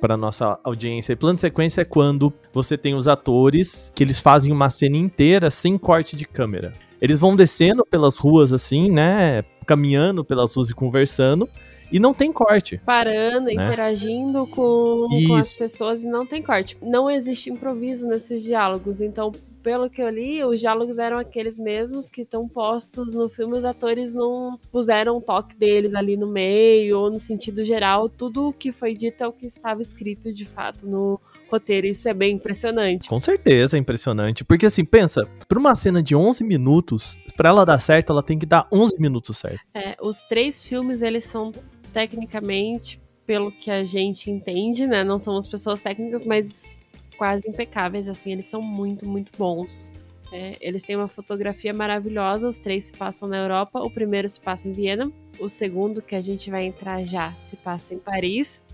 Para 0.00 0.16
nossa 0.16 0.58
audiência, 0.62 1.16
plano 1.16 1.38
sequência 1.38 1.82
é 1.82 1.84
quando 1.84 2.32
você 2.52 2.76
tem 2.76 2.94
os 2.94 3.08
atores 3.08 3.90
que 3.94 4.04
eles 4.04 4.20
fazem 4.20 4.52
uma 4.52 4.70
cena 4.70 4.96
inteira 4.96 5.50
sem 5.50 5.76
corte 5.76 6.16
de 6.16 6.24
câmera. 6.24 6.72
Eles 7.00 7.18
vão 7.18 7.34
descendo 7.34 7.84
pelas 7.84 8.16
ruas 8.16 8.52
assim, 8.52 8.90
né, 8.90 9.42
caminhando 9.66 10.24
pelas 10.24 10.54
ruas 10.54 10.70
e 10.70 10.74
conversando, 10.74 11.48
e 11.90 11.98
não 11.98 12.12
tem 12.12 12.32
corte. 12.32 12.80
Parando, 12.84 13.46
né? 13.46 13.52
interagindo 13.52 14.46
com, 14.46 15.06
com, 15.26 15.34
as 15.34 15.54
pessoas 15.54 16.02
e 16.02 16.08
não 16.08 16.26
tem 16.26 16.42
corte. 16.42 16.76
Não 16.82 17.10
existe 17.10 17.50
improviso 17.50 18.06
nesses 18.06 18.42
diálogos. 18.42 19.00
Então, 19.00 19.32
pelo 19.62 19.90
que 19.90 20.02
eu 20.02 20.08
li, 20.08 20.42
os 20.44 20.60
diálogos 20.60 20.98
eram 20.98 21.18
aqueles 21.18 21.58
mesmos 21.58 22.08
que 22.08 22.22
estão 22.22 22.48
postos 22.48 23.14
no 23.14 23.28
filme. 23.28 23.56
Os 23.56 23.64
atores 23.64 24.14
não 24.14 24.58
puseram 24.70 25.18
o 25.18 25.20
toque 25.20 25.54
deles 25.56 25.94
ali 25.94 26.16
no 26.16 26.26
meio 26.26 26.98
ou 26.98 27.10
no 27.10 27.18
sentido 27.18 27.64
geral. 27.64 28.08
Tudo 28.08 28.48
o 28.48 28.52
que 28.52 28.72
foi 28.72 28.94
dito 28.94 29.22
é 29.22 29.26
o 29.26 29.32
que 29.32 29.46
estava 29.46 29.82
escrito 29.82 30.32
de 30.32 30.46
fato 30.46 30.86
no 30.86 31.20
roteiro. 31.50 31.86
Isso 31.86 32.08
é 32.08 32.14
bem 32.14 32.36
impressionante. 32.36 33.08
Com 33.08 33.20
certeza 33.20 33.76
é 33.76 33.80
impressionante. 33.80 34.44
Porque 34.44 34.66
assim, 34.66 34.84
pensa, 34.84 35.28
para 35.46 35.58
uma 35.58 35.74
cena 35.74 36.02
de 36.02 36.14
11 36.14 36.44
minutos, 36.44 37.18
para 37.36 37.50
ela 37.50 37.64
dar 37.66 37.78
certo, 37.78 38.12
ela 38.12 38.22
tem 38.22 38.38
que 38.38 38.46
dar 38.46 38.66
11 38.72 38.98
minutos 38.98 39.36
certo. 39.38 39.60
É, 39.74 39.96
os 40.00 40.22
três 40.22 40.66
filmes, 40.66 41.02
eles 41.02 41.24
são 41.24 41.52
tecnicamente, 41.88 43.00
pelo 43.26 43.52
que 43.52 43.70
a 43.70 43.84
gente 43.84 44.30
entende, 44.30 44.86
né? 44.86 45.04
Não 45.04 45.18
somos 45.18 45.46
pessoas 45.46 45.82
técnicas, 45.82 46.26
mas 46.26 46.80
quase 47.18 47.48
impecáveis, 47.48 48.08
assim, 48.08 48.32
eles 48.32 48.46
são 48.46 48.62
muito, 48.62 49.06
muito 49.06 49.32
bons. 49.36 49.90
É, 50.32 50.52
eles 50.60 50.82
têm 50.82 50.96
uma 50.96 51.08
fotografia 51.08 51.72
maravilhosa, 51.72 52.48
os 52.48 52.58
três 52.58 52.84
se 52.84 52.92
passam 52.92 53.28
na 53.28 53.38
Europa, 53.38 53.80
o 53.80 53.90
primeiro 53.90 54.28
se 54.28 54.40
passa 54.40 54.68
em 54.68 54.72
Viena, 54.72 55.10
O 55.40 55.48
segundo, 55.48 56.02
que 56.02 56.14
a 56.14 56.20
gente 56.20 56.50
vai 56.50 56.64
entrar 56.64 57.02
já, 57.02 57.32
se 57.34 57.56
passa 57.56 57.94
em 57.94 57.98
Paris. 57.98 58.64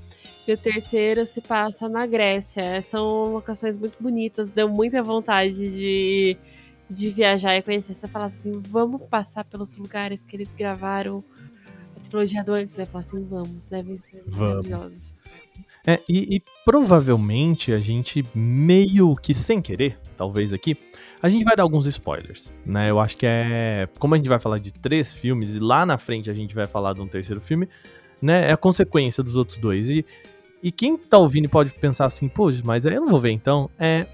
E 0.47 0.53
o 0.53 0.59
terceiro 0.59 1.25
se 1.25 1.41
passa 1.41 1.89
na 1.89 2.07
Grécia. 2.07 2.81
São 2.83 3.33
locações 3.33 3.77
muito 3.77 4.03
bonitas, 4.03 4.51
deu 4.51 4.69
muita 4.69 5.03
vontade 5.03 5.55
de, 5.55 6.37
de 6.91 7.11
viajar 7.11 7.57
e 7.57 7.63
conhecer. 7.63 7.95
Você 7.95 8.07
fala 8.07 8.27
assim, 8.27 8.61
vamos 8.69 9.03
passar 9.03 9.45
pelos 9.45 9.77
lugares 9.77 10.23
que 10.23 10.37
eles 10.37 10.53
gravaram 10.53 11.25
a 12.15 12.25
trilogia 12.25 12.45
do 12.45 12.53
antes. 12.53 12.77
Vai 12.77 12.87
falar 12.87 13.01
assim, 13.01 13.25
vamos, 13.25 13.67
devem 13.67 13.99
ser 13.99 14.23
vamos. 14.27 14.69
maravilhosos. 14.69 15.17
É, 15.87 16.01
e, 16.09 16.37
e 16.37 16.43
provavelmente 16.65 17.73
a 17.73 17.79
gente 17.79 18.25
meio 18.35 19.15
que 19.17 19.35
sem 19.35 19.61
querer, 19.61 19.99
talvez 20.17 20.53
aqui, 20.53 20.77
a 21.21 21.29
gente 21.29 21.45
vai 21.45 21.55
dar 21.55 21.63
alguns 21.63 21.87
spoilers, 21.87 22.53
né? 22.65 22.91
Eu 22.91 22.99
acho 22.99 23.17
que 23.17 23.27
é. 23.27 23.89
Como 23.99 24.15
a 24.15 24.17
gente 24.17 24.29
vai 24.29 24.41
falar 24.41 24.59
de 24.59 24.73
três 24.73 25.13
filmes 25.13 25.55
e 25.55 25.59
lá 25.59 25.85
na 25.85 25.99
frente 25.99 26.31
a 26.31 26.35
gente 26.35 26.55
vai 26.55 26.67
falar 26.67 26.95
de 26.95 27.01
um 27.01 27.09
terceiro 27.09 27.41
filme, 27.41 27.69
né? 28.21 28.49
É 28.49 28.53
a 28.53 28.57
consequência 28.57 29.23
dos 29.23 29.37
outros 29.37 29.59
dois. 29.59 29.91
E, 29.91 30.05
e 30.63 30.71
quem 30.73 30.97
tá 30.97 31.19
ouvindo 31.19 31.49
pode 31.49 31.73
pensar 31.75 32.07
assim, 32.07 32.29
pô, 32.29 32.51
mas 32.65 32.87
aí 32.87 32.95
eu 32.95 33.03
não 33.03 33.09
vou 33.09 33.21
ver 33.21 33.31
então. 33.31 33.71
É. 33.79 34.07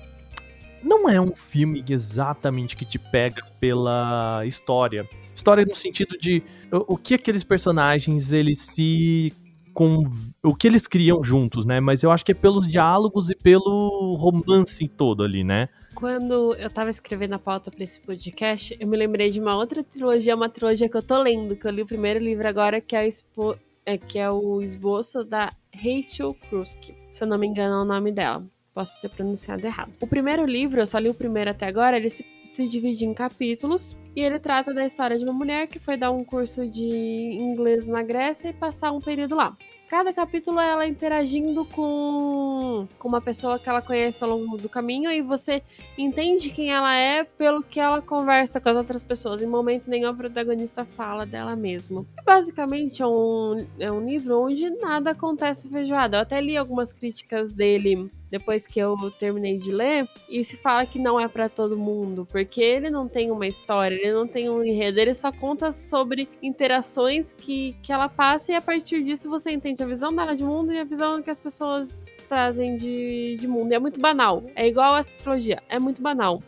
Não 0.83 1.09
é 1.11 1.21
um 1.21 1.35
filme 1.35 1.85
exatamente 1.89 2.75
que 2.75 2.87
te 2.87 2.99
pega 2.99 3.45
pela 3.61 4.43
história. 4.47 5.07
História 5.41 5.65
no 5.65 5.75
sentido 5.75 6.19
de 6.19 6.43
o, 6.71 6.95
o 6.95 6.97
que 6.99 7.15
aqueles 7.15 7.43
personagens 7.43 8.31
eles 8.31 8.59
se 8.59 9.33
com 9.73 10.05
o 10.43 10.55
que 10.55 10.67
eles 10.67 10.87
criam 10.87 11.23
juntos, 11.23 11.65
né? 11.65 11.81
Mas 11.81 12.03
eu 12.03 12.11
acho 12.11 12.23
que 12.23 12.33
é 12.33 12.35
pelos 12.35 12.69
diálogos 12.69 13.31
e 13.31 13.35
pelo 13.35 14.15
romance 14.17 14.87
todo 14.87 15.23
ali, 15.23 15.43
né? 15.43 15.71
Quando 15.95 16.55
eu 16.57 16.69
tava 16.69 16.91
escrevendo 16.91 17.35
a 17.35 17.39
pauta 17.39 17.71
pra 17.71 17.83
esse 17.83 17.99
podcast, 18.01 18.77
eu 18.79 18.87
me 18.87 18.99
lembrei 18.99 19.31
de 19.31 19.41
uma 19.41 19.57
outra 19.57 19.83
trilogia, 19.83 20.37
uma 20.37 20.51
trilogia 20.51 20.91
que 20.91 20.97
eu 20.97 21.03
tô 21.03 21.23
lendo, 21.23 21.57
que 21.57 21.67
eu 21.67 21.71
li 21.71 21.81
o 21.81 21.87
primeiro 21.87 22.21
livro 22.21 22.47
agora, 22.47 22.79
que 22.79 22.95
é 22.95 23.01
o, 23.01 23.07
expo... 23.07 23.57
é, 23.87 23.97
que 23.97 24.19
é 24.19 24.31
o 24.31 24.61
esboço 24.61 25.25
da 25.25 25.51
Rachel 25.75 26.35
Kruski. 26.35 26.95
Se 27.11 27.25
eu 27.25 27.29
não 27.29 27.39
me 27.39 27.47
engano 27.47 27.77
é 27.77 27.83
o 27.83 27.87
nome 27.87 28.13
dela. 28.13 28.45
Posso 28.73 29.01
ter 29.01 29.09
pronunciado 29.09 29.67
errado. 29.67 29.93
O 30.01 30.07
primeiro 30.07 30.47
livro, 30.47 30.81
eu 30.81 30.87
só 30.87 30.99
li 30.99 31.09
o 31.09 31.15
primeiro 31.15 31.51
até 31.51 31.67
agora, 31.67 31.97
ele 31.97 32.09
se, 32.09 32.25
se 32.45 32.69
divide 32.69 33.05
em 33.05 33.13
capítulos 33.13 33.97
e 34.15 34.21
ele 34.21 34.39
trata 34.39 34.73
da 34.73 34.85
história 34.85 35.19
de 35.19 35.25
uma 35.25 35.33
mulher 35.33 35.67
que 35.67 35.79
foi 35.79 35.97
dar 35.97 36.11
um 36.11 36.25
curso 36.25 36.69
de 36.69 36.85
inglês 36.85 37.87
na 37.87 38.03
Grécia 38.03 38.49
e 38.49 38.53
passar 38.53 38.93
um 38.93 39.01
período 39.01 39.35
lá. 39.37 39.57
Cada 39.89 40.13
capítulo 40.13 40.61
é 40.61 40.71
ela 40.71 40.87
interagindo 40.87 41.65
com, 41.65 42.87
com 42.97 43.09
uma 43.09 43.21
pessoa 43.21 43.59
que 43.59 43.69
ela 43.69 43.83
conhece 43.83 44.23
ao 44.23 44.31
longo 44.31 44.57
do 44.57 44.69
caminho 44.69 45.11
e 45.11 45.21
você 45.21 45.65
entende 45.99 46.51
quem 46.51 46.71
ela 46.71 46.97
é 46.97 47.25
pelo 47.25 47.61
que 47.61 47.81
ela 47.81 48.01
conversa 48.01 48.61
com 48.61 48.69
as 48.69 48.77
outras 48.77 49.03
pessoas. 49.03 49.43
Em 49.43 49.47
momento 49.47 49.91
nenhum 49.91 50.11
a 50.11 50.15
protagonista 50.15 50.85
fala 50.85 51.27
dela 51.27 51.57
mesma. 51.57 52.07
E 52.21 52.25
basicamente 52.25 53.03
é 53.03 53.07
um, 53.07 53.67
é 53.81 53.91
um 53.91 54.07
livro 54.07 54.41
onde 54.41 54.71
nada 54.71 55.11
acontece 55.11 55.69
feijoada. 55.69 56.19
Eu 56.19 56.21
até 56.21 56.41
li 56.41 56.57
algumas 56.57 56.93
críticas 56.93 57.53
dele 57.53 58.09
depois 58.31 58.67
que 58.67 58.79
eu 58.79 58.97
terminei 59.19 59.59
de 59.59 59.73
ler, 59.73 60.09
e 60.29 60.45
se 60.45 60.57
fala 60.57 60.87
que 60.87 60.99
não 60.99 61.19
é 61.19 61.27
para 61.27 61.49
todo 61.49 61.77
mundo, 61.77 62.27
porque 62.31 62.63
ele 62.63 62.91
não 62.91 63.09
tem 63.09 63.31
uma 63.31 63.47
história, 63.47 63.95
ele 63.95 64.13
não 64.13 64.27
tem 64.27 64.49
um 64.49 64.63
enredo, 64.63 65.01
ele 65.01 65.15
só 65.15 65.33
conta 65.33 65.73
sobre 65.73 66.29
interações 66.43 67.33
que, 67.33 67.77
que 67.83 67.93
ela 67.93 68.09
passa 68.09 68.53
e 68.53 68.55
a 68.55 68.61
partir 68.61 69.03
disso 69.03 69.29
você 69.29 69.51
entende 69.51 69.83
a 69.83 69.87
visão 69.87 70.15
dela 70.15 70.37
de 70.37 70.45
mundo 70.45 70.73
e 70.73 70.79
a 70.79 70.85
visão 70.85 71.23
que 71.23 71.31
as 71.31 71.41
pessoas 71.41 72.25
trazem 72.29 72.77
de, 72.77 73.37
de 73.39 73.49
mundo. 73.49 73.73
E 73.73 73.75
é 73.75 73.79
muito 73.79 74.01
banal. 74.01 74.45
É 74.55 74.67
igual 74.67 74.95
a 74.95 74.99
astrologia, 74.99 75.63
é 75.69 75.79
muito 75.79 76.01
banal. 76.01 76.43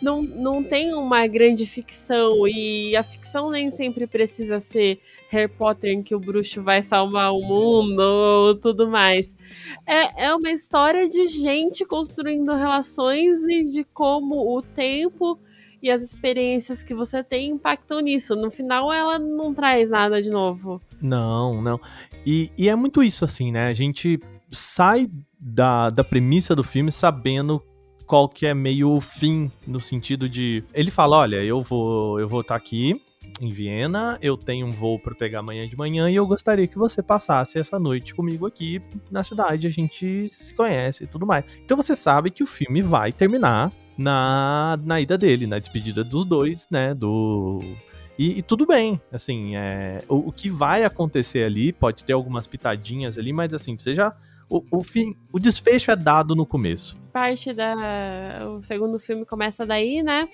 Não, 0.00 0.22
não 0.22 0.62
tem 0.62 0.94
uma 0.94 1.26
grande 1.26 1.66
ficção 1.66 2.46
e 2.48 2.96
a 2.96 3.02
ficção 3.02 3.48
nem 3.48 3.70
sempre 3.70 4.06
precisa 4.06 4.58
ser 4.60 5.00
Harry 5.32 5.48
Potter 5.48 5.90
em 5.90 6.02
que 6.02 6.14
o 6.14 6.20
bruxo 6.20 6.62
vai 6.62 6.82
salvar 6.82 7.32
o 7.32 7.40
mundo 7.40 8.54
tudo 8.60 8.88
mais. 8.88 9.34
É, 9.86 10.26
é 10.26 10.34
uma 10.34 10.50
história 10.50 11.08
de 11.08 11.26
gente 11.28 11.84
construindo 11.86 12.54
relações 12.54 13.42
e 13.44 13.64
de 13.64 13.84
como 13.84 14.56
o 14.56 14.60
tempo 14.60 15.38
e 15.82 15.90
as 15.90 16.02
experiências 16.02 16.82
que 16.82 16.94
você 16.94 17.24
tem 17.24 17.50
impactam 17.50 18.00
nisso. 18.00 18.36
No 18.36 18.50
final, 18.50 18.92
ela 18.92 19.18
não 19.18 19.52
traz 19.52 19.90
nada 19.90 20.20
de 20.20 20.30
novo. 20.30 20.80
Não, 21.00 21.60
não. 21.60 21.80
E, 22.24 22.50
e 22.56 22.68
é 22.68 22.76
muito 22.76 23.02
isso, 23.02 23.24
assim, 23.24 23.50
né? 23.50 23.66
A 23.66 23.72
gente 23.72 24.20
sai 24.50 25.08
da, 25.40 25.90
da 25.90 26.04
premissa 26.04 26.54
do 26.54 26.62
filme 26.62 26.92
sabendo 26.92 27.60
qual 28.06 28.28
que 28.28 28.46
é 28.46 28.52
meio 28.52 28.90
o 28.90 29.00
fim, 29.00 29.50
no 29.66 29.80
sentido 29.80 30.28
de. 30.28 30.62
Ele 30.74 30.90
fala: 30.90 31.16
olha, 31.16 31.42
eu 31.42 31.62
vou 31.62 32.20
eu 32.20 32.28
vou 32.28 32.42
estar 32.42 32.54
tá 32.54 32.58
aqui 32.58 33.00
em 33.40 33.48
Viena, 33.48 34.18
eu 34.22 34.36
tenho 34.36 34.66
um 34.66 34.70
voo 34.70 34.98
para 34.98 35.14
pegar 35.14 35.40
amanhã 35.40 35.68
de 35.68 35.76
manhã 35.76 36.10
e 36.10 36.14
eu 36.14 36.26
gostaria 36.26 36.66
que 36.66 36.78
você 36.78 37.02
passasse 37.02 37.58
essa 37.58 37.78
noite 37.78 38.14
comigo 38.14 38.46
aqui 38.46 38.80
na 39.10 39.24
cidade, 39.24 39.66
a 39.66 39.70
gente 39.70 40.28
se 40.28 40.54
conhece 40.54 41.04
e 41.04 41.06
tudo 41.06 41.26
mais. 41.26 41.58
Então 41.64 41.76
você 41.76 41.94
sabe 41.96 42.30
que 42.30 42.42
o 42.42 42.46
filme 42.46 42.82
vai 42.82 43.12
terminar 43.12 43.72
na, 43.96 44.78
na 44.84 45.00
ida 45.00 45.18
dele, 45.18 45.46
na 45.46 45.58
despedida 45.58 46.02
dos 46.04 46.24
dois, 46.24 46.68
né, 46.70 46.94
do... 46.94 47.58
E, 48.18 48.38
e 48.38 48.42
tudo 48.42 48.66
bem, 48.66 49.00
assim, 49.10 49.56
é, 49.56 49.98
o, 50.08 50.28
o 50.28 50.32
que 50.32 50.50
vai 50.50 50.84
acontecer 50.84 51.44
ali, 51.44 51.72
pode 51.72 52.04
ter 52.04 52.12
algumas 52.12 52.46
pitadinhas 52.46 53.16
ali, 53.16 53.32
mas 53.32 53.54
assim, 53.54 53.76
você 53.76 53.94
já 53.94 54.14
o, 54.52 54.62
o, 54.70 54.82
fim, 54.82 55.16
o 55.32 55.38
desfecho 55.38 55.90
é 55.90 55.96
dado 55.96 56.36
no 56.36 56.44
começo. 56.44 57.00
Parte 57.10 57.54
da. 57.54 58.38
O 58.50 58.62
segundo 58.62 58.98
filme 59.00 59.24
começa 59.24 59.64
daí, 59.64 60.02
né? 60.02 60.28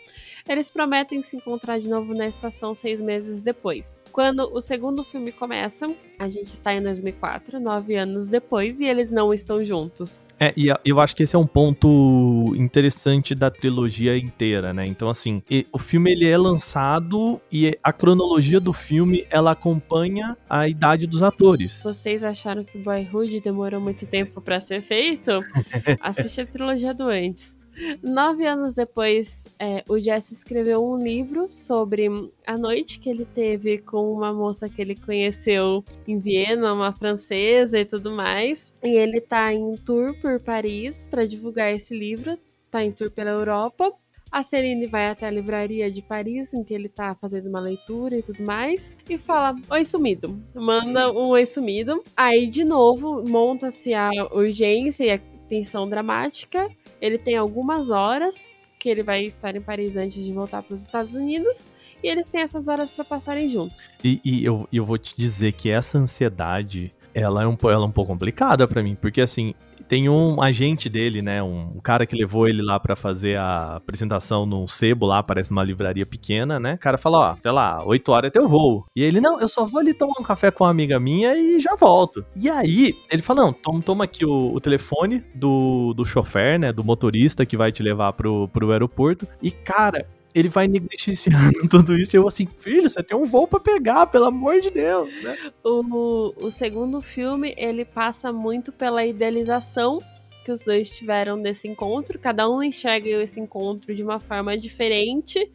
Eles 0.48 0.70
prometem 0.70 1.22
se 1.22 1.36
encontrar 1.36 1.78
de 1.78 1.88
novo 1.88 2.14
na 2.14 2.26
estação 2.26 2.74
seis 2.74 3.00
meses 3.00 3.42
depois. 3.42 4.00
Quando 4.10 4.50
o 4.54 4.60
segundo 4.60 5.04
filme 5.04 5.30
começa, 5.30 5.92
a 6.18 6.28
gente 6.28 6.48
está 6.48 6.72
em 6.72 6.82
2004, 6.82 7.60
nove 7.60 7.96
anos 7.96 8.28
depois, 8.28 8.80
e 8.80 8.86
eles 8.86 9.10
não 9.10 9.32
estão 9.32 9.64
juntos. 9.64 10.26
É, 10.40 10.52
e 10.56 10.68
eu 10.84 10.98
acho 11.00 11.14
que 11.14 11.22
esse 11.22 11.36
é 11.36 11.38
um 11.38 11.46
ponto 11.46 12.54
interessante 12.56 13.34
da 13.34 13.50
trilogia 13.50 14.16
inteira, 14.16 14.72
né? 14.72 14.86
Então, 14.86 15.08
assim, 15.08 15.42
o 15.72 15.78
filme 15.78 16.12
ele 16.12 16.26
é 16.26 16.38
lançado 16.38 17.40
e 17.52 17.78
a 17.82 17.92
cronologia 17.92 18.58
do 18.58 18.72
filme 18.72 19.26
ela 19.30 19.50
acompanha 19.50 20.36
a 20.48 20.66
idade 20.66 21.06
dos 21.06 21.22
atores. 21.22 21.82
Vocês 21.82 22.24
acharam 22.24 22.64
que 22.64 22.78
Boyhood 22.78 23.40
demorou 23.40 23.80
muito 23.80 24.06
tempo 24.06 24.40
para 24.40 24.60
ser 24.60 24.82
feito? 24.82 25.40
Assiste 26.00 26.40
a 26.40 26.46
trilogia 26.46 26.94
do 26.94 27.08
antes. 27.08 27.57
Nove 28.02 28.46
anos 28.46 28.74
depois, 28.74 29.48
é, 29.58 29.84
o 29.88 29.98
Jesse 29.98 30.32
escreveu 30.32 30.84
um 30.84 30.96
livro 30.96 31.50
sobre 31.50 32.08
a 32.46 32.56
noite 32.56 32.98
que 32.98 33.08
ele 33.08 33.24
teve 33.24 33.78
com 33.78 34.12
uma 34.12 34.32
moça 34.32 34.68
que 34.68 34.80
ele 34.80 34.96
conheceu 34.96 35.84
em 36.06 36.18
Viena, 36.18 36.72
uma 36.72 36.92
francesa 36.92 37.78
e 37.78 37.84
tudo 37.84 38.12
mais. 38.12 38.74
E 38.82 38.96
ele 38.96 39.20
tá 39.20 39.52
em 39.52 39.74
tour 39.76 40.14
por 40.20 40.40
Paris 40.40 41.06
para 41.06 41.26
divulgar 41.26 41.72
esse 41.72 41.96
livro, 41.96 42.38
tá 42.70 42.82
em 42.82 42.92
tour 42.92 43.10
pela 43.10 43.30
Europa. 43.30 43.92
A 44.30 44.42
Celine 44.42 44.86
vai 44.86 45.06
até 45.06 45.26
a 45.26 45.30
livraria 45.30 45.90
de 45.90 46.02
Paris, 46.02 46.52
em 46.52 46.62
que 46.62 46.74
ele 46.74 46.88
tá 46.88 47.14
fazendo 47.14 47.48
uma 47.48 47.60
leitura 47.60 48.16
e 48.16 48.22
tudo 48.22 48.42
mais, 48.42 48.94
e 49.08 49.16
fala: 49.16 49.56
Oi, 49.70 49.84
sumido. 49.84 50.38
Manda 50.54 51.10
um 51.10 51.28
oi 51.28 51.46
sumido. 51.46 52.02
Aí, 52.14 52.46
de 52.46 52.62
novo, 52.62 53.24
monta-se 53.26 53.94
a 53.94 54.10
urgência 54.30 55.04
e 55.04 55.10
a 55.10 55.18
tensão 55.48 55.88
dramática. 55.88 56.68
Ele 57.00 57.18
tem 57.18 57.36
algumas 57.36 57.90
horas 57.90 58.54
que 58.78 58.88
ele 58.88 59.02
vai 59.02 59.24
estar 59.24 59.56
em 59.56 59.60
Paris 59.60 59.96
antes 59.96 60.24
de 60.24 60.32
voltar 60.32 60.62
para 60.62 60.74
os 60.74 60.82
Estados 60.82 61.14
Unidos. 61.14 61.66
E 62.02 62.06
eles 62.06 62.30
têm 62.30 62.42
essas 62.42 62.68
horas 62.68 62.90
para 62.90 63.04
passarem 63.04 63.50
juntos. 63.50 63.96
E, 64.04 64.20
e 64.24 64.44
eu, 64.44 64.68
eu 64.72 64.84
vou 64.84 64.96
te 64.96 65.14
dizer 65.16 65.52
que 65.52 65.68
essa 65.68 65.98
ansiedade, 65.98 66.94
ela 67.12 67.42
é 67.42 67.46
um, 67.46 67.56
ela 67.64 67.84
é 67.84 67.88
um 67.88 67.90
pouco 67.90 68.12
complicada 68.12 68.68
para 68.68 68.82
mim. 68.82 68.94
Porque 68.94 69.20
assim, 69.20 69.54
tem 69.88 70.08
um 70.08 70.42
agente 70.42 70.88
dele, 70.88 71.22
né? 71.22 71.42
Um, 71.42 71.74
cara 71.82 72.06
que 72.06 72.14
levou 72.14 72.46
ele 72.46 72.62
lá 72.62 72.78
para 72.78 72.94
fazer 72.94 73.38
a 73.38 73.76
apresentação 73.76 74.44
num 74.44 74.66
sebo 74.66 75.06
lá, 75.06 75.22
parece 75.22 75.50
uma 75.50 75.64
livraria 75.64 76.04
pequena, 76.04 76.60
né? 76.60 76.74
O 76.74 76.78
cara 76.78 76.98
fala, 76.98 77.18
ó, 77.18 77.36
sei 77.40 77.50
lá, 77.50 77.82
8 77.84 78.12
horas 78.12 78.28
é 78.28 78.30
teu 78.30 78.46
voo. 78.46 78.84
E 78.94 79.02
ele, 79.02 79.20
não, 79.20 79.40
eu 79.40 79.48
só 79.48 79.64
vou 79.64 79.80
ali 79.80 79.94
tomar 79.94 80.20
um 80.20 80.22
café 80.22 80.50
com 80.50 80.64
uma 80.64 80.70
amiga 80.70 81.00
minha 81.00 81.34
e 81.34 81.58
já 81.60 81.74
volto. 81.74 82.24
E 82.36 82.50
aí, 82.50 82.94
ele 83.10 83.22
fala, 83.22 83.42
não, 83.42 83.52
toma, 83.52 83.80
toma 83.80 84.04
aqui 84.04 84.24
o, 84.24 84.52
o 84.52 84.60
telefone 84.60 85.24
do, 85.34 85.94
do 85.94 86.04
chofer, 86.04 86.58
né? 86.58 86.72
Do 86.72 86.84
motorista 86.84 87.46
que 87.46 87.56
vai 87.56 87.72
te 87.72 87.82
levar 87.82 88.12
pro, 88.12 88.48
pro 88.48 88.70
aeroporto. 88.70 89.26
E, 89.42 89.50
cara, 89.50 90.06
ele 90.38 90.48
vai 90.48 90.68
negligenciando 90.68 91.68
tudo 91.68 91.96
isso. 91.96 92.14
E 92.14 92.18
eu 92.18 92.28
assim, 92.28 92.46
filho, 92.46 92.88
você 92.88 93.02
tem 93.02 93.16
um 93.16 93.26
voo 93.26 93.46
para 93.46 93.60
pegar, 93.60 94.06
pelo 94.06 94.26
amor 94.26 94.60
de 94.60 94.70
Deus, 94.70 95.12
né? 95.22 95.36
O, 95.64 96.32
o 96.44 96.50
segundo 96.50 97.00
filme, 97.00 97.54
ele 97.56 97.84
passa 97.84 98.32
muito 98.32 98.72
pela 98.72 99.04
idealização 99.04 99.98
que 100.44 100.52
os 100.52 100.64
dois 100.64 100.88
tiveram 100.88 101.40
desse 101.40 101.68
encontro. 101.68 102.18
Cada 102.18 102.48
um 102.48 102.62
enxerga 102.62 103.08
esse 103.22 103.38
encontro 103.38 103.94
de 103.94 104.02
uma 104.02 104.18
forma 104.18 104.56
diferente. 104.56 105.50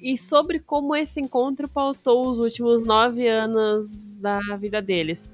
E 0.00 0.16
sobre 0.16 0.58
como 0.58 0.96
esse 0.96 1.20
encontro 1.20 1.68
pautou 1.68 2.28
os 2.30 2.40
últimos 2.40 2.84
nove 2.84 3.28
anos 3.28 4.16
da 4.16 4.40
vida 4.56 4.80
deles. 4.80 5.32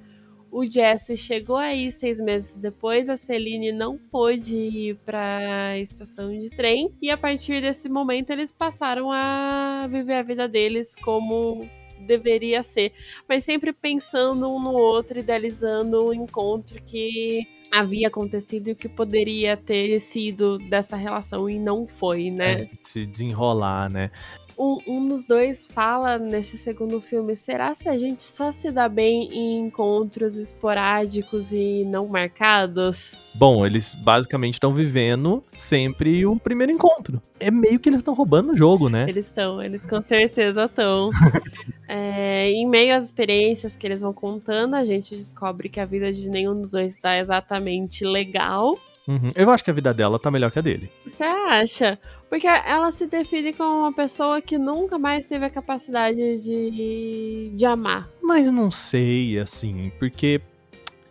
O 0.50 0.64
Jesse 0.64 1.16
chegou 1.16 1.56
aí 1.56 1.90
seis 1.90 2.20
meses 2.20 2.58
depois, 2.58 3.10
a 3.10 3.16
Celine 3.16 3.70
não 3.70 3.98
pôde 3.98 4.56
ir 4.56 4.96
para 5.04 5.70
a 5.70 5.78
estação 5.78 6.30
de 6.36 6.48
trem 6.50 6.90
e 7.02 7.10
a 7.10 7.18
partir 7.18 7.60
desse 7.60 7.88
momento 7.88 8.30
eles 8.30 8.50
passaram 8.50 9.12
a 9.12 9.86
viver 9.90 10.14
a 10.14 10.22
vida 10.22 10.48
deles 10.48 10.94
como 10.96 11.68
deveria 12.06 12.62
ser, 12.62 12.92
mas 13.28 13.44
sempre 13.44 13.72
pensando 13.72 14.48
um 14.48 14.60
no 14.60 14.72
outro, 14.72 15.18
idealizando 15.18 16.08
um 16.08 16.14
encontro 16.14 16.80
que 16.82 17.46
havia 17.70 18.08
acontecido 18.08 18.68
e 18.68 18.72
o 18.72 18.76
que 18.76 18.88
poderia 18.88 19.56
ter 19.56 20.00
sido 20.00 20.58
dessa 20.58 20.96
relação 20.96 21.48
e 21.50 21.58
não 21.58 21.86
foi, 21.86 22.30
né? 22.30 22.62
É, 22.62 22.70
se 22.82 23.04
desenrolar, 23.04 23.92
né? 23.92 24.10
Um, 24.58 24.78
um, 24.88 25.08
dos 25.08 25.24
dois 25.24 25.68
fala 25.68 26.18
nesse 26.18 26.58
segundo 26.58 27.00
filme: 27.00 27.36
será 27.36 27.74
se 27.76 27.88
a 27.88 27.96
gente 27.96 28.24
só 28.24 28.50
se 28.50 28.72
dá 28.72 28.88
bem 28.88 29.28
em 29.32 29.66
encontros 29.66 30.36
esporádicos 30.36 31.52
e 31.52 31.84
não 31.84 32.08
marcados? 32.08 33.16
Bom, 33.34 33.64
eles 33.64 33.94
basicamente 33.94 34.54
estão 34.54 34.74
vivendo 34.74 35.44
sempre 35.56 36.26
o 36.26 36.36
primeiro 36.36 36.72
encontro. 36.72 37.22
É 37.40 37.52
meio 37.52 37.78
que 37.78 37.88
eles 37.88 38.00
estão 38.00 38.14
roubando 38.14 38.50
o 38.50 38.56
jogo, 38.56 38.88
né? 38.88 39.06
Eles 39.08 39.26
estão, 39.26 39.62
eles 39.62 39.86
com 39.86 40.02
certeza 40.02 40.64
estão. 40.64 41.10
é, 41.86 42.50
em 42.50 42.66
meio 42.66 42.96
às 42.96 43.04
experiências 43.04 43.76
que 43.76 43.86
eles 43.86 44.00
vão 44.00 44.12
contando, 44.12 44.74
a 44.74 44.82
gente 44.82 45.14
descobre 45.14 45.68
que 45.68 45.78
a 45.78 45.84
vida 45.84 46.12
de 46.12 46.28
nenhum 46.28 46.60
dos 46.60 46.72
dois 46.72 46.96
está 46.96 47.16
exatamente 47.16 48.04
legal. 48.04 48.72
Uhum. 49.08 49.32
Eu 49.34 49.50
acho 49.50 49.64
que 49.64 49.70
a 49.70 49.74
vida 49.74 49.94
dela 49.94 50.18
tá 50.18 50.30
melhor 50.30 50.50
que 50.50 50.58
a 50.58 50.62
dele. 50.62 50.90
Você 51.06 51.24
acha? 51.24 51.98
Porque 52.28 52.46
ela 52.46 52.92
se 52.92 53.06
define 53.06 53.54
como 53.54 53.80
uma 53.80 53.92
pessoa 53.92 54.42
que 54.42 54.58
nunca 54.58 54.98
mais 54.98 55.24
teve 55.24 55.46
a 55.46 55.50
capacidade 55.50 56.38
de, 56.42 57.50
de 57.54 57.64
amar. 57.64 58.06
Mas 58.22 58.52
não 58.52 58.70
sei, 58.70 59.38
assim, 59.38 59.90
porque 59.98 60.42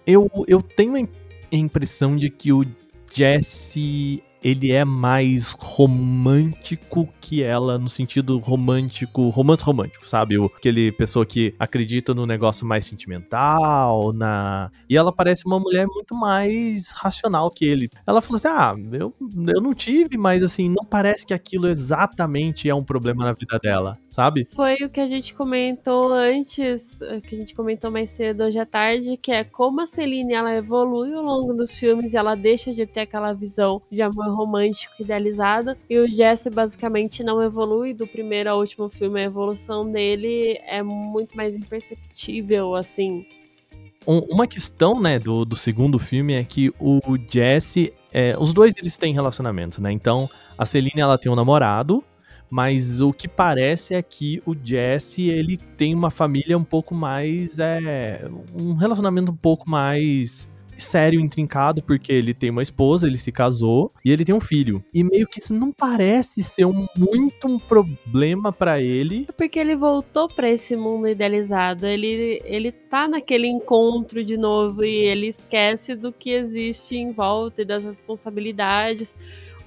eu, 0.05 0.29
eu 0.47 0.61
tenho 0.61 0.95
a 0.95 1.55
impressão 1.55 2.15
de 2.15 2.29
que 2.29 2.53
o 2.53 2.63
Jesse 3.11 4.23
ele 4.43 4.71
é 4.71 4.85
mais 4.85 5.51
romântico 5.51 7.07
que 7.19 7.43
ela, 7.43 7.77
no 7.77 7.89
sentido 7.89 8.37
romântico, 8.39 9.29
romance 9.29 9.63
romântico, 9.63 10.07
sabe? 10.07 10.37
O, 10.37 10.45
aquele 10.45 10.91
pessoa 10.91 11.25
que 11.25 11.53
acredita 11.59 12.13
no 12.13 12.25
negócio 12.25 12.65
mais 12.65 12.85
sentimental, 12.85 14.13
na. 14.13 14.71
E 14.89 14.95
ela 14.95 15.11
parece 15.11 15.45
uma 15.45 15.59
mulher 15.59 15.85
muito 15.87 16.15
mais 16.15 16.91
racional 16.91 17.51
que 17.51 17.65
ele. 17.65 17.89
Ela 18.05 18.21
falou 18.21 18.37
assim: 18.37 18.47
ah, 18.47 18.75
eu, 18.93 19.13
eu 19.19 19.61
não 19.61 19.73
tive, 19.73 20.17
mas 20.17 20.43
assim, 20.43 20.69
não 20.69 20.85
parece 20.85 21.25
que 21.25 21.33
aquilo 21.33 21.67
exatamente 21.67 22.69
é 22.69 22.75
um 22.75 22.83
problema 22.83 23.25
na 23.25 23.33
vida 23.33 23.59
dela 23.59 23.97
sabe? 24.17 24.47
Foi 24.55 24.73
o 24.83 24.89
que 24.89 24.99
a 24.99 25.05
gente 25.05 25.35
comentou 25.35 26.11
antes, 26.11 26.97
que 27.27 27.35
a 27.35 27.37
gente 27.37 27.53
comentou 27.53 27.91
mais 27.91 28.09
cedo 28.09 28.45
hoje 28.45 28.57
à 28.57 28.65
tarde, 28.65 29.15
que 29.15 29.31
é 29.31 29.43
como 29.43 29.79
a 29.81 29.85
Celine 29.85 30.33
ela 30.33 30.55
evolui 30.55 31.13
ao 31.13 31.21
longo 31.21 31.53
dos 31.53 31.69
filmes 31.77 32.15
ela 32.15 32.33
deixa 32.33 32.73
de 32.73 32.87
ter 32.87 33.01
aquela 33.01 33.31
visão 33.31 33.79
de 33.91 34.01
amor 34.01 34.35
romântico 34.35 34.95
idealizado, 34.99 35.77
e 35.87 35.99
o 35.99 36.07
Jesse 36.07 36.49
basicamente 36.49 37.23
não 37.23 37.43
evolui 37.43 37.93
do 37.93 38.07
primeiro 38.07 38.49
ao 38.49 38.59
último 38.59 38.89
filme, 38.89 39.21
a 39.21 39.25
evolução 39.25 39.91
dele 39.91 40.59
é 40.65 40.81
muito 40.81 41.37
mais 41.37 41.55
imperceptível, 41.55 42.73
assim. 42.73 43.23
uma 44.07 44.47
questão, 44.47 44.99
né, 44.99 45.19
do, 45.19 45.45
do 45.45 45.55
segundo 45.55 45.99
filme 45.99 46.33
é 46.33 46.43
que 46.43 46.73
o 46.79 46.99
Jesse, 47.31 47.93
é, 48.11 48.35
os 48.39 48.51
dois 48.51 48.73
eles 48.79 48.97
têm 48.97 49.13
relacionamento, 49.13 49.79
né? 49.79 49.91
Então 49.91 50.27
a 50.57 50.65
Celine 50.65 51.01
ela 51.01 51.19
tem 51.19 51.31
um 51.31 51.35
namorado 51.35 52.03
mas 52.49 53.01
o 53.01 53.11
que 53.11 53.27
parece 53.27 53.93
é 53.93 54.01
que 54.01 54.41
o 54.45 54.55
Jesse, 54.55 55.29
ele 55.29 55.57
tem 55.57 55.93
uma 55.93 56.11
família 56.11 56.57
um 56.57 56.63
pouco 56.63 56.95
mais. 56.95 57.59
É, 57.59 58.29
um 58.59 58.73
relacionamento 58.73 59.31
um 59.31 59.35
pouco 59.35 59.69
mais 59.69 60.49
sério, 60.77 61.19
intrincado, 61.19 61.81
porque 61.81 62.11
ele 62.11 62.33
tem 62.33 62.49
uma 62.49 62.61
esposa, 62.61 63.07
ele 63.07 63.17
se 63.17 63.31
casou 63.31 63.91
e 64.05 64.11
ele 64.11 64.23
tem 64.23 64.33
um 64.33 64.39
filho. 64.39 64.83
E 64.93 65.03
meio 65.03 65.27
que 65.27 65.39
isso 65.39 65.53
não 65.53 65.71
parece 65.71 66.43
ser 66.43 66.65
um, 66.65 66.87
muito 66.95 67.47
um 67.47 67.57
problema 67.57 68.51
para 68.51 68.81
ele. 68.81 69.25
É 69.27 69.31
porque 69.31 69.59
ele 69.59 69.75
voltou 69.75 70.27
para 70.27 70.49
esse 70.49 70.75
mundo 70.75 71.07
idealizado. 71.07 71.85
Ele, 71.85 72.41
ele 72.45 72.71
tá 72.71 73.07
naquele 73.07 73.47
encontro 73.47 74.23
de 74.23 74.37
novo 74.37 74.83
e 74.83 74.95
ele 74.95 75.27
esquece 75.27 75.95
do 75.95 76.11
que 76.11 76.31
existe 76.31 76.95
em 76.95 77.11
volta 77.11 77.61
e 77.61 77.65
das 77.65 77.83
responsabilidades. 77.83 79.15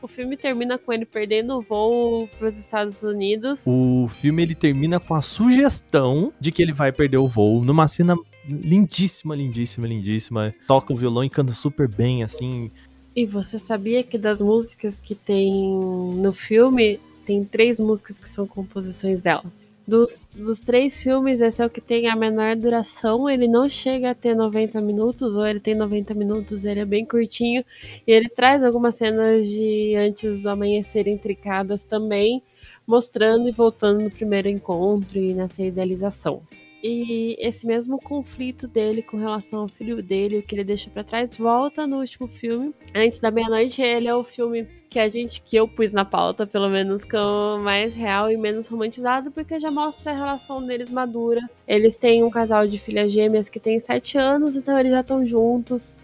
O 0.03 0.09
filme 0.09 0.37
termina 0.37 0.79
com 0.79 0.93
ele 0.93 1.05
perdendo 1.05 1.59
o 1.59 1.61
voo 1.61 2.29
para 2.39 2.49
os 2.49 2.57
Estados 2.57 3.03
Unidos. 3.03 3.63
O 3.67 4.09
filme 4.09 4.43
ele 4.43 4.55
termina 4.55 4.99
com 4.99 5.15
a 5.15 5.21
sugestão 5.21 6.33
de 6.41 6.51
que 6.51 6.63
ele 6.63 6.73
vai 6.73 6.91
perder 6.91 7.19
o 7.19 7.29
voo 7.29 7.63
numa 7.63 7.87
cena 7.87 8.17
lindíssima, 8.49 9.37
lindíssima, 9.37 9.87
lindíssima. 9.87 10.55
Toca 10.67 10.93
o 10.93 10.97
violão 10.97 11.23
e 11.23 11.29
canta 11.29 11.53
super 11.53 11.87
bem, 11.87 12.23
assim. 12.23 12.71
E 13.15 13.27
você 13.27 13.59
sabia 13.59 14.03
que 14.03 14.17
das 14.17 14.41
músicas 14.41 14.99
que 14.99 15.15
tem 15.15 15.53
no 15.53 16.33
filme, 16.33 16.99
tem 17.27 17.45
três 17.45 17.79
músicas 17.79 18.19
que 18.19 18.31
são 18.31 18.47
composições 18.47 19.21
dela? 19.21 19.45
Dos, 19.91 20.37
dos 20.37 20.61
três 20.61 21.03
filmes, 21.03 21.41
esse 21.41 21.61
é 21.61 21.67
o 21.67 21.69
que 21.69 21.81
tem 21.81 22.09
a 22.09 22.15
menor 22.15 22.55
duração. 22.55 23.29
Ele 23.29 23.49
não 23.49 23.69
chega 23.69 24.13
a 24.13 24.15
ter 24.15 24.37
90 24.37 24.81
minutos, 24.81 25.35
ou 25.35 25.45
ele 25.45 25.59
tem 25.59 25.75
90 25.75 26.15
minutos, 26.15 26.65
ele 26.65 26.79
é 26.79 26.85
bem 26.85 27.05
curtinho. 27.05 27.65
E 28.07 28.13
ele 28.13 28.29
traz 28.29 28.63
algumas 28.63 28.95
cenas 28.95 29.49
de 29.49 29.97
antes 29.97 30.39
do 30.39 30.49
amanhecer 30.49 31.09
intricadas 31.09 31.83
também, 31.83 32.41
mostrando 32.87 33.49
e 33.49 33.51
voltando 33.53 34.05
no 34.05 34.11
primeiro 34.13 34.49
encontro 34.49 35.19
e 35.19 35.35
nessa 35.35 35.61
idealização. 35.61 36.41
E 36.81 37.35
esse 37.41 37.67
mesmo 37.67 37.99
conflito 37.99 38.69
dele 38.69 39.03
com 39.03 39.17
relação 39.17 39.59
ao 39.59 39.69
filho 39.69 40.01
dele, 40.01 40.39
o 40.39 40.43
que 40.45 40.55
ele 40.55 40.63
deixa 40.63 40.89
para 40.89 41.03
trás, 41.03 41.37
volta 41.37 41.85
no 41.85 41.99
último 41.99 42.29
filme. 42.29 42.73
Antes 42.95 43.19
da 43.19 43.33
meia-noite, 43.33 43.83
ele 43.83 44.07
é 44.07 44.15
o 44.15 44.23
filme 44.23 44.69
que 44.91 44.99
a 44.99 45.09
gente, 45.09 45.41
que 45.41 45.57
eu 45.57 45.69
pus 45.69 45.93
na 45.93 46.05
pauta, 46.05 46.45
pelo 46.45 46.69
menos, 46.69 47.05
como 47.05 47.63
mais 47.63 47.95
real 47.95 48.29
e 48.29 48.37
menos 48.37 48.67
romantizado, 48.67 49.31
porque 49.31 49.61
já 49.61 49.71
mostra 49.71 50.11
a 50.11 50.15
relação 50.15 50.67
deles 50.67 50.91
madura. 50.91 51.49
Eles 51.67 51.95
têm 51.95 52.25
um 52.25 52.29
casal 52.29 52.67
de 52.67 52.77
filhas 52.77 53.13
gêmeas 53.13 53.49
que 53.49 53.61
tem 53.61 53.79
sete 53.79 54.19
anos, 54.19 54.57
então 54.57 54.77
eles 54.77 54.91
já 54.91 55.01
estão 55.01 55.25
juntos 55.25 55.97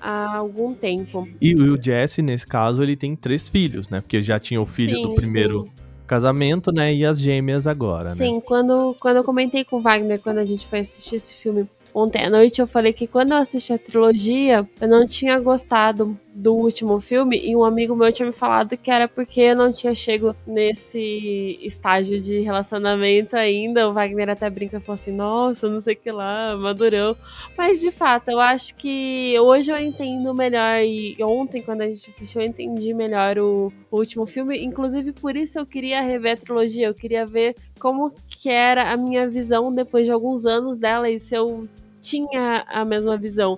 há 0.00 0.38
algum 0.38 0.72
tempo. 0.72 1.28
E 1.38 1.54
o 1.54 1.80
Jesse, 1.80 2.22
nesse 2.22 2.46
caso, 2.46 2.82
ele 2.82 2.96
tem 2.96 3.14
três 3.14 3.46
filhos, 3.46 3.90
né? 3.90 4.00
Porque 4.00 4.22
já 4.22 4.40
tinha 4.40 4.60
o 4.60 4.66
filho 4.66 4.96
sim, 4.96 5.02
do 5.02 5.14
primeiro 5.14 5.64
sim. 5.64 5.70
casamento, 6.06 6.72
né? 6.72 6.94
E 6.94 7.04
as 7.04 7.20
gêmeas 7.20 7.66
agora, 7.66 8.08
sim, 8.08 8.24
né? 8.24 8.30
Sim, 8.30 8.40
quando, 8.40 8.96
quando 8.98 9.18
eu 9.18 9.24
comentei 9.24 9.66
com 9.66 9.76
o 9.76 9.82
Wagner, 9.82 10.18
quando 10.18 10.38
a 10.38 10.46
gente 10.46 10.66
foi 10.66 10.78
assistir 10.78 11.16
esse 11.16 11.34
filme 11.34 11.68
ontem 11.92 12.24
à 12.24 12.30
noite, 12.30 12.60
eu 12.60 12.66
falei 12.66 12.94
que 12.94 13.06
quando 13.06 13.32
eu 13.32 13.36
assisti 13.36 13.72
a 13.72 13.78
trilogia, 13.78 14.66
eu 14.80 14.88
não 14.88 15.06
tinha 15.06 15.38
gostado 15.38 16.16
do 16.32 16.54
último 16.54 17.00
filme 17.00 17.40
e 17.44 17.56
um 17.56 17.64
amigo 17.64 17.94
meu 17.96 18.12
tinha 18.12 18.26
me 18.26 18.32
falado 18.32 18.76
que 18.76 18.90
era 18.90 19.08
porque 19.08 19.40
eu 19.40 19.56
não 19.56 19.72
tinha 19.72 19.94
chego 19.94 20.34
nesse 20.46 21.58
estágio 21.62 22.20
de 22.20 22.40
relacionamento 22.40 23.36
ainda. 23.36 23.88
O 23.88 23.92
Wagner 23.92 24.30
até 24.30 24.48
brinca 24.48 24.76
e 24.76 24.80
falou 24.80 24.94
assim: 24.94 25.12
Nossa, 25.12 25.68
não 25.68 25.80
sei 25.80 25.94
que 25.94 26.10
lá, 26.10 26.56
madurão. 26.56 27.16
Mas 27.56 27.80
de 27.80 27.90
fato, 27.90 28.28
eu 28.28 28.40
acho 28.40 28.74
que 28.76 29.38
hoje 29.40 29.72
eu 29.72 29.78
entendo 29.78 30.34
melhor. 30.34 30.82
E 30.82 31.16
ontem, 31.22 31.62
quando 31.62 31.82
a 31.82 31.88
gente 31.88 32.08
assistiu, 32.08 32.40
eu 32.40 32.46
entendi 32.46 32.94
melhor 32.94 33.38
o, 33.38 33.72
o 33.90 33.98
último 33.98 34.26
filme. 34.26 34.62
Inclusive, 34.64 35.12
por 35.12 35.36
isso 35.36 35.58
eu 35.58 35.66
queria 35.66 36.00
rever 36.00 36.34
a 36.34 36.36
trilogia. 36.36 36.86
Eu 36.86 36.94
queria 36.94 37.26
ver 37.26 37.56
como 37.78 38.12
que 38.28 38.48
era 38.48 38.92
a 38.92 38.96
minha 38.96 39.28
visão 39.28 39.72
depois 39.74 40.04
de 40.04 40.12
alguns 40.12 40.46
anos 40.46 40.78
dela 40.78 41.10
e 41.10 41.18
se 41.18 41.34
eu 41.34 41.68
tinha 42.00 42.64
a 42.68 42.84
mesma 42.84 43.16
visão. 43.16 43.56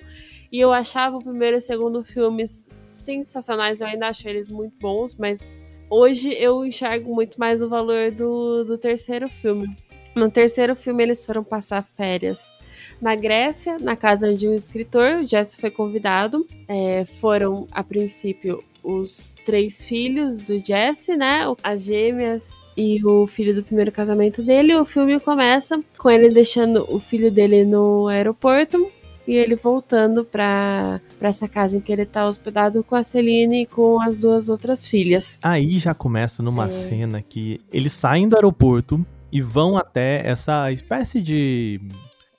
E 0.52 0.60
eu 0.60 0.70
achava 0.70 1.16
o 1.16 1.24
primeiro 1.24 1.56
e 1.56 1.58
o 1.58 1.62
segundo 1.62 2.04
filmes 2.04 2.62
sensacionais, 2.68 3.80
eu 3.80 3.86
ainda 3.86 4.08
acho 4.08 4.28
eles 4.28 4.48
muito 4.48 4.74
bons, 4.78 5.14
mas 5.14 5.64
hoje 5.88 6.30
eu 6.34 6.62
enxergo 6.62 7.14
muito 7.14 7.40
mais 7.40 7.62
o 7.62 7.70
valor 7.70 8.10
do, 8.10 8.62
do 8.62 8.76
terceiro 8.76 9.30
filme. 9.30 9.74
No 10.14 10.30
terceiro 10.30 10.76
filme, 10.76 11.02
eles 11.04 11.24
foram 11.24 11.42
passar 11.42 11.82
férias 11.96 12.52
na 13.00 13.14
Grécia, 13.14 13.78
na 13.80 13.96
casa 13.96 14.34
de 14.34 14.46
um 14.46 14.54
escritor. 14.54 15.22
O 15.22 15.26
Jesse 15.26 15.56
foi 15.56 15.70
convidado. 15.70 16.46
É, 16.68 17.06
foram, 17.06 17.66
a 17.72 17.82
princípio, 17.82 18.62
os 18.84 19.34
três 19.46 19.82
filhos 19.82 20.42
do 20.42 20.62
Jesse, 20.62 21.16
né? 21.16 21.44
As 21.62 21.82
gêmeas 21.82 22.62
e 22.76 23.02
o 23.02 23.26
filho 23.26 23.54
do 23.54 23.62
primeiro 23.62 23.90
casamento 23.90 24.42
dele. 24.42 24.76
O 24.76 24.84
filme 24.84 25.18
começa 25.18 25.82
com 25.96 26.10
ele 26.10 26.28
deixando 26.28 26.86
o 26.94 27.00
filho 27.00 27.30
dele 27.30 27.64
no 27.64 28.06
aeroporto 28.06 28.92
e 29.26 29.34
ele 29.34 29.54
voltando 29.54 30.24
para 30.24 31.00
essa 31.20 31.48
casa 31.48 31.76
em 31.76 31.80
que 31.80 31.92
ele 31.92 32.04
tá 32.04 32.26
hospedado 32.26 32.82
com 32.82 32.94
a 32.94 33.04
Celine 33.04 33.62
e 33.62 33.66
com 33.66 34.00
as 34.00 34.18
duas 34.18 34.48
outras 34.48 34.86
filhas. 34.86 35.38
Aí 35.42 35.78
já 35.78 35.94
começa 35.94 36.42
numa 36.42 36.66
é. 36.66 36.70
cena 36.70 37.22
que 37.22 37.60
eles 37.72 37.92
saem 37.92 38.28
do 38.28 38.36
aeroporto 38.36 39.04
e 39.30 39.40
vão 39.40 39.76
até 39.76 40.26
essa 40.26 40.70
espécie 40.70 41.20
de 41.20 41.80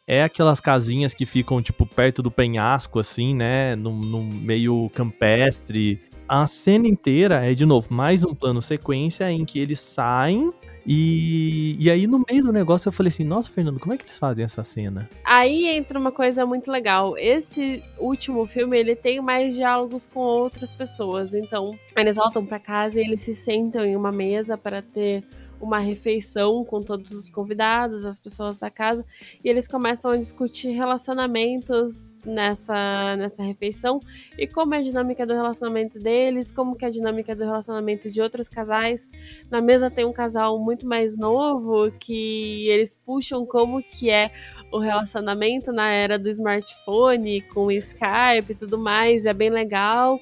é 0.06 0.24
aquelas 0.24 0.60
casinhas 0.60 1.14
que 1.14 1.26
ficam, 1.26 1.62
tipo, 1.62 1.86
perto 1.86 2.22
do 2.22 2.30
penhasco, 2.30 3.00
assim, 3.00 3.34
né? 3.34 3.76
No, 3.76 3.92
no, 3.92 4.24
meio 4.24 4.90
campestre. 4.94 6.02
A 6.28 6.46
cena 6.46 6.88
inteira 6.88 7.50
é, 7.50 7.54
de 7.54 7.66
novo, 7.66 7.88
mais 7.92 8.24
um 8.24 8.34
plano 8.34 8.62
sequência 8.62 9.32
em 9.32 9.46
que 9.46 9.60
eles 9.60 9.80
saem 9.80 10.54
e, 10.86 11.78
e 11.80 11.90
aí, 11.90 12.08
no 12.08 12.24
meio 12.30 12.44
do 12.44 12.52
negócio, 12.52 12.90
eu 12.90 12.94
falei 12.94 13.10
assim: 13.10 13.24
Nossa, 13.24 13.50
Fernando, 13.50 13.80
como 13.80 13.94
é 13.94 13.98
que 13.98 14.06
eles 14.06 14.20
fazem 14.20 14.44
essa 14.44 14.64
cena? 14.64 15.08
Aí 15.24 15.68
entra 15.68 15.98
uma 15.98 16.12
coisa 16.12 16.46
muito 16.46 16.70
legal. 16.70 17.18
Esse 17.18 17.84
último 17.98 18.46
filme, 18.46 18.78
ele 18.78 18.96
tem 18.96 19.22
mais 19.22 19.56
diálogos 19.56 20.06
com 20.06 20.20
outras 20.20 20.72
pessoas. 20.72 21.34
Então, 21.34 21.78
eles 21.96 22.18
voltam 22.18 22.46
para 22.46 22.60
casa 22.60 23.00
e 23.00 23.04
eles 23.04 23.22
se 23.22 23.34
sentam 23.34 23.86
em 23.86 23.96
uma 23.96 24.12
mesa 24.12 24.58
para 24.58 24.82
ter 24.82 25.24
uma 25.64 25.80
refeição 25.80 26.66
com 26.66 26.82
todos 26.82 27.12
os 27.14 27.30
convidados, 27.30 28.06
as 28.06 28.20
pessoas 28.20 28.60
da 28.60 28.70
casa, 28.70 29.06
e 29.44 29.50
eles 29.50 29.66
começam 29.66 30.12
a 30.12 30.18
discutir 30.18 30.72
relacionamentos 30.72 32.18
nessa, 32.26 33.16
nessa 33.16 33.42
refeição 33.42 34.02
e 34.38 34.46
como 34.46 34.76
é 34.76 34.80
a 34.80 34.82
dinâmica 34.82 35.26
do 35.26 35.34
relacionamento 35.34 35.98
deles, 35.98 36.52
como 36.52 36.76
que 36.76 36.84
é 36.84 36.90
a 36.90 36.92
dinâmica 36.92 37.34
do 37.34 37.46
relacionamento 37.46 38.12
de 38.12 38.22
outros 38.22 38.50
casais. 38.50 39.10
Na 39.50 39.62
mesa 39.62 39.90
tem 39.90 40.06
um 40.06 40.12
casal 40.12 40.60
muito 40.60 40.86
mais 40.86 41.18
novo 41.18 41.90
que 41.98 42.68
eles 42.68 42.94
puxam 42.94 43.46
como 43.46 43.82
que 43.82 44.10
é 44.10 44.32
o 44.70 44.80
relacionamento 44.80 45.72
na 45.72 45.90
era 45.90 46.20
do 46.20 46.30
smartphone, 46.30 47.42
com 47.42 47.72
Skype 47.72 48.52
e 48.52 48.56
tudo 48.56 48.78
mais, 48.78 49.26
é 49.26 49.34
bem 49.34 49.50
legal. 49.50 50.20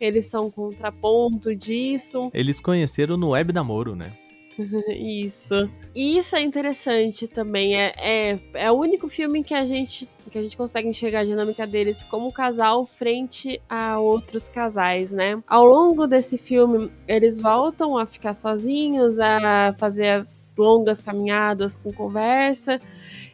Eles 0.00 0.26
são 0.26 0.50
contraponto 0.50 1.54
disso. 1.54 2.30
Eles 2.32 2.60
conheceram 2.60 3.16
no 3.16 3.30
web 3.30 3.52
namoro, 3.52 3.96
né? 3.96 4.12
isso. 4.88 5.68
E 5.94 6.18
isso 6.18 6.36
é 6.36 6.42
interessante 6.42 7.26
também. 7.26 7.76
É, 7.76 7.92
é, 7.96 8.40
é 8.54 8.70
o 8.70 8.74
único 8.74 9.08
filme 9.08 9.42
que 9.42 9.54
a 9.54 9.64
gente 9.64 10.08
que 10.30 10.38
a 10.38 10.42
gente 10.42 10.56
consegue 10.56 10.88
enxergar 10.88 11.20
a 11.20 11.24
dinâmica 11.24 11.66
deles 11.66 12.02
como 12.02 12.32
casal 12.32 12.86
frente 12.86 13.60
a 13.68 13.98
outros 13.98 14.48
casais, 14.48 15.12
né? 15.12 15.40
Ao 15.46 15.64
longo 15.64 16.06
desse 16.06 16.38
filme, 16.38 16.90
eles 17.06 17.38
voltam 17.38 17.96
a 17.98 18.06
ficar 18.06 18.34
sozinhos, 18.34 19.20
a 19.20 19.74
fazer 19.78 20.08
as 20.08 20.54
longas 20.58 21.00
caminhadas 21.00 21.76
com 21.76 21.92
conversa. 21.92 22.80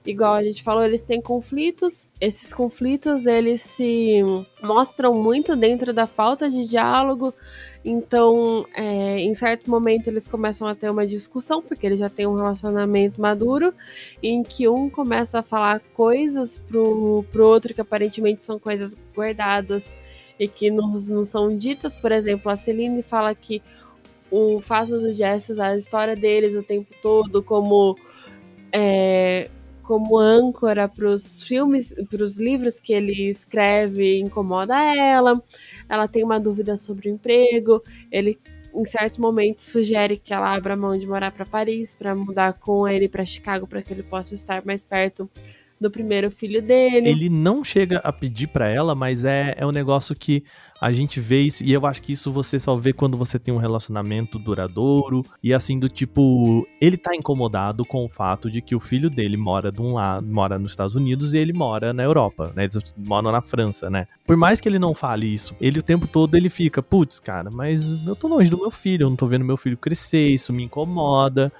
Igual 0.06 0.34
a 0.34 0.42
gente 0.42 0.62
falou, 0.62 0.84
eles 0.84 1.02
têm 1.02 1.20
conflitos. 1.20 2.08
Esses 2.20 2.52
conflitos, 2.52 3.26
eles 3.26 3.60
se 3.60 4.20
mostram 4.62 5.14
muito 5.14 5.54
dentro 5.54 5.92
da 5.92 6.06
falta 6.06 6.50
de 6.50 6.66
diálogo, 6.66 7.34
então, 7.84 8.66
é, 8.74 9.20
em 9.20 9.34
certo 9.34 9.70
momento, 9.70 10.08
eles 10.08 10.28
começam 10.28 10.68
a 10.68 10.74
ter 10.74 10.90
uma 10.90 11.06
discussão, 11.06 11.62
porque 11.62 11.86
eles 11.86 11.98
já 11.98 12.10
têm 12.10 12.26
um 12.26 12.36
relacionamento 12.36 13.20
maduro, 13.20 13.72
em 14.22 14.42
que 14.42 14.68
um 14.68 14.90
começa 14.90 15.38
a 15.38 15.42
falar 15.42 15.80
coisas 15.94 16.58
pro, 16.58 17.24
pro 17.32 17.46
outro 17.46 17.72
que 17.72 17.80
aparentemente 17.80 18.44
são 18.44 18.58
coisas 18.58 18.96
guardadas 19.14 19.92
e 20.38 20.46
que 20.46 20.70
não, 20.70 20.90
não 20.90 21.24
são 21.24 21.56
ditas. 21.56 21.96
Por 21.96 22.12
exemplo, 22.12 22.50
a 22.50 22.56
Celine 22.56 23.02
fala 23.02 23.34
que 23.34 23.62
o 24.30 24.60
fato 24.60 25.00
do 25.00 25.12
Jesse 25.12 25.52
usar 25.52 25.68
a 25.68 25.76
história 25.76 26.14
deles 26.14 26.54
o 26.54 26.62
tempo 26.62 26.94
todo 27.02 27.42
como. 27.42 27.96
É, 28.72 29.50
como 29.90 30.16
âncora 30.16 30.88
para 30.88 31.08
os 31.08 31.42
filmes, 31.42 31.92
para 32.08 32.22
os 32.22 32.38
livros 32.38 32.78
que 32.78 32.92
ele 32.92 33.28
escreve, 33.28 34.20
incomoda 34.20 34.76
ela. 34.94 35.42
Ela 35.88 36.06
tem 36.06 36.22
uma 36.22 36.38
dúvida 36.38 36.76
sobre 36.76 37.10
o 37.10 37.12
emprego. 37.14 37.82
Ele, 38.08 38.38
em 38.72 38.84
certo 38.84 39.20
momento, 39.20 39.58
sugere 39.58 40.16
que 40.16 40.32
ela 40.32 40.54
abra 40.54 40.76
mão 40.76 40.96
de 40.96 41.08
morar 41.08 41.32
para 41.32 41.44
Paris 41.44 41.92
para 41.92 42.14
mudar 42.14 42.52
com 42.52 42.86
ele 42.86 43.08
para 43.08 43.24
Chicago 43.24 43.66
para 43.66 43.82
que 43.82 43.92
ele 43.92 44.04
possa 44.04 44.32
estar 44.32 44.64
mais 44.64 44.84
perto 44.84 45.28
do 45.80 45.90
primeiro 45.90 46.30
filho 46.30 46.60
dele. 46.60 47.08
Ele 47.08 47.28
não 47.30 47.64
chega 47.64 47.98
a 47.98 48.12
pedir 48.12 48.48
para 48.48 48.68
ela, 48.68 48.94
mas 48.94 49.24
é, 49.24 49.54
é 49.56 49.66
um 49.66 49.72
negócio 49.72 50.14
que 50.14 50.44
a 50.80 50.92
gente 50.92 51.20
vê 51.20 51.42
isso, 51.42 51.62
e 51.62 51.72
eu 51.72 51.84
acho 51.84 52.00
que 52.00 52.12
isso 52.12 52.32
você 52.32 52.58
só 52.58 52.74
vê 52.74 52.92
quando 52.92 53.16
você 53.16 53.38
tem 53.38 53.52
um 53.52 53.58
relacionamento 53.58 54.38
duradouro, 54.38 55.22
e 55.42 55.52
assim, 55.52 55.78
do 55.78 55.90
tipo, 55.90 56.66
ele 56.80 56.96
tá 56.96 57.14
incomodado 57.14 57.84
com 57.84 58.04
o 58.04 58.08
fato 58.08 58.50
de 58.50 58.62
que 58.62 58.74
o 58.74 58.80
filho 58.80 59.10
dele 59.10 59.36
mora 59.36 59.70
de 59.70 59.82
um 59.82 59.92
lado, 59.92 60.26
mora 60.26 60.58
nos 60.58 60.72
Estados 60.72 60.94
Unidos 60.94 61.34
e 61.34 61.38
ele 61.38 61.52
mora 61.52 61.92
na 61.92 62.02
Europa, 62.02 62.52
né? 62.56 62.64
Eles 62.64 62.94
moram 62.96 63.30
na 63.30 63.42
França, 63.42 63.90
né? 63.90 64.06
Por 64.26 64.38
mais 64.38 64.58
que 64.58 64.68
ele 64.68 64.78
não 64.78 64.94
fale 64.94 65.26
isso, 65.26 65.54
ele 65.60 65.80
o 65.80 65.82
tempo 65.82 66.06
todo 66.06 66.34
ele 66.34 66.48
fica, 66.48 66.82
putz, 66.82 67.20
cara, 67.20 67.50
mas 67.50 67.90
eu 67.90 68.16
tô 68.16 68.26
longe 68.26 68.50
do 68.50 68.58
meu 68.58 68.70
filho, 68.70 69.04
eu 69.04 69.10
não 69.10 69.16
tô 69.16 69.26
vendo 69.26 69.44
meu 69.44 69.58
filho 69.58 69.76
crescer, 69.76 70.28
isso 70.28 70.50
me 70.50 70.64
incomoda. 70.64 71.52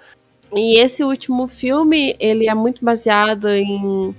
E 0.55 0.79
esse 0.79 1.05
último 1.05 1.47
filme, 1.47 2.17
ele 2.19 2.49
é 2.49 2.55
muito 2.55 2.85
baseado 2.85 3.49
em 3.49 4.15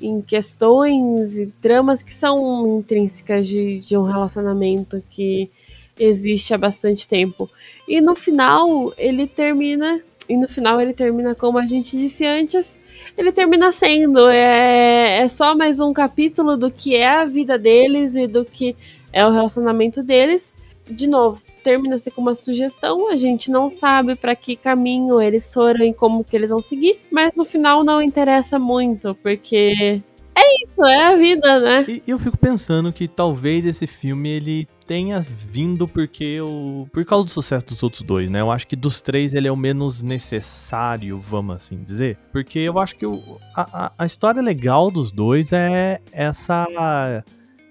em 0.00 0.20
questões 0.20 1.38
e 1.38 1.46
tramas 1.60 2.02
que 2.02 2.14
são 2.14 2.78
intrínsecas 2.78 3.46
de, 3.46 3.78
de 3.78 3.96
um 3.96 4.02
relacionamento 4.02 5.02
que 5.10 5.50
existe 5.98 6.52
há 6.52 6.58
bastante 6.58 7.08
tempo. 7.08 7.48
E 7.88 8.00
no 8.00 8.14
final 8.14 8.92
ele 8.98 9.26
termina, 9.26 10.00
e 10.28 10.36
no 10.36 10.48
final 10.48 10.80
ele 10.80 10.92
termina 10.92 11.34
como 11.34 11.58
a 11.58 11.64
gente 11.64 11.96
disse 11.96 12.26
antes, 12.26 12.78
ele 13.16 13.32
termina 13.32 13.72
sendo 13.72 14.28
é, 14.28 15.22
é 15.22 15.28
só 15.28 15.56
mais 15.56 15.80
um 15.80 15.92
capítulo 15.92 16.56
do 16.56 16.70
que 16.70 16.94
é 16.94 17.08
a 17.08 17.24
vida 17.24 17.58
deles 17.58 18.14
e 18.14 18.26
do 18.26 18.44
que 18.44 18.76
é 19.12 19.26
o 19.26 19.30
relacionamento 19.30 20.02
deles. 20.02 20.54
De 20.88 21.06
novo, 21.06 21.40
termina-se 21.66 22.12
com 22.12 22.20
uma 22.20 22.34
sugestão, 22.36 23.10
a 23.10 23.16
gente 23.16 23.50
não 23.50 23.68
sabe 23.68 24.14
para 24.14 24.36
que 24.36 24.54
caminho 24.54 25.20
eles 25.20 25.52
foram 25.52 25.84
e 25.84 25.92
como 25.92 26.22
que 26.22 26.36
eles 26.36 26.50
vão 26.50 26.62
seguir, 26.62 27.00
mas 27.10 27.32
no 27.34 27.44
final 27.44 27.82
não 27.82 28.00
interessa 28.00 28.56
muito, 28.56 29.16
porque 29.16 30.00
é 30.32 30.62
isso, 30.62 30.84
é 30.84 31.04
a 31.06 31.16
vida, 31.16 31.58
né? 31.58 31.84
E 31.88 32.02
eu 32.06 32.20
fico 32.20 32.38
pensando 32.38 32.92
que 32.92 33.08
talvez 33.08 33.66
esse 33.66 33.84
filme 33.88 34.28
ele 34.28 34.68
tenha 34.86 35.18
vindo 35.18 35.88
porque 35.88 36.40
o 36.40 36.86
por 36.92 37.04
causa 37.04 37.24
do 37.24 37.30
sucesso 37.32 37.66
dos 37.66 37.82
outros 37.82 38.02
dois, 38.02 38.30
né? 38.30 38.40
Eu 38.40 38.52
acho 38.52 38.68
que 38.68 38.76
dos 38.76 39.00
três 39.00 39.34
ele 39.34 39.48
é 39.48 39.50
o 39.50 39.56
menos 39.56 40.02
necessário, 40.02 41.18
vamos 41.18 41.56
assim 41.56 41.82
dizer, 41.82 42.16
porque 42.30 42.60
eu 42.60 42.78
acho 42.78 42.94
que 42.94 43.06
o, 43.06 43.40
a, 43.56 43.90
a 43.98 44.06
história 44.06 44.40
legal 44.40 44.88
dos 44.88 45.10
dois 45.10 45.52
é 45.52 46.00
essa 46.12 47.24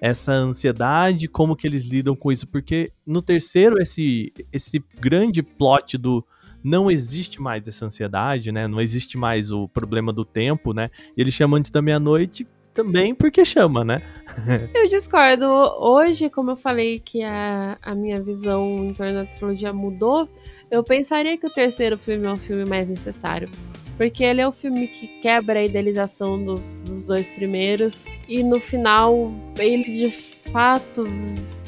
essa 0.05 0.33
ansiedade, 0.33 1.27
como 1.27 1.55
que 1.55 1.65
eles 1.65 1.89
lidam 1.89 2.15
com 2.15 2.31
isso, 2.31 2.45
porque 2.47 2.91
no 3.05 3.23
terceiro 3.23 3.81
esse 3.81 4.31
esse 4.53 4.83
grande 4.99 5.41
plot 5.41 5.97
do 5.97 6.23
não 6.63 6.91
existe 6.91 7.41
mais 7.41 7.67
essa 7.67 7.85
ansiedade, 7.85 8.51
né? 8.51 8.67
Não 8.67 8.79
existe 8.79 9.17
mais 9.17 9.51
o 9.51 9.67
problema 9.67 10.13
do 10.13 10.23
tempo, 10.23 10.73
né? 10.73 10.91
E 11.17 11.21
ele 11.21 11.31
chama 11.31 11.57
antes 11.57 11.71
da 11.71 11.81
meia-noite 11.81 12.47
também 12.71 13.15
porque 13.15 13.43
chama, 13.43 13.83
né? 13.83 14.01
eu 14.75 14.87
discordo. 14.87 15.45
Hoje, 15.79 16.29
como 16.29 16.51
eu 16.51 16.55
falei 16.55 16.99
que 16.99 17.23
a, 17.23 17.77
a 17.81 17.95
minha 17.95 18.21
visão 18.21 18.85
em 18.85 18.93
torno 18.93 19.13
da 19.13 19.25
trilogia 19.25 19.73
mudou, 19.73 20.29
eu 20.69 20.83
pensaria 20.83 21.35
que 21.35 21.47
o 21.47 21.49
terceiro 21.49 21.97
filme 21.97 22.27
é 22.27 22.31
o 22.31 22.37
filme 22.37 22.65
mais 22.65 22.89
necessário. 22.89 23.49
Porque 23.97 24.23
ele 24.23 24.41
é 24.41 24.47
o 24.47 24.51
filme 24.51 24.87
que 24.87 25.07
quebra 25.21 25.59
a 25.59 25.63
idealização 25.63 26.43
dos, 26.43 26.77
dos 26.79 27.05
dois 27.05 27.29
primeiros. 27.29 28.05
E 28.27 28.43
no 28.43 28.59
final, 28.59 29.31
ele 29.57 29.83
de 29.83 30.11
fato 30.51 31.05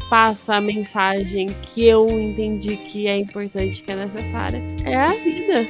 passa 0.10 0.56
a 0.56 0.62
mensagem 0.62 1.48
que 1.64 1.86
eu 1.86 2.10
entendi 2.10 2.78
que 2.78 3.08
é 3.08 3.18
importante, 3.18 3.82
que 3.84 3.92
é 3.92 3.96
necessária. 3.96 4.62
É 4.86 4.96
a 4.96 5.08
vida. 5.08 5.68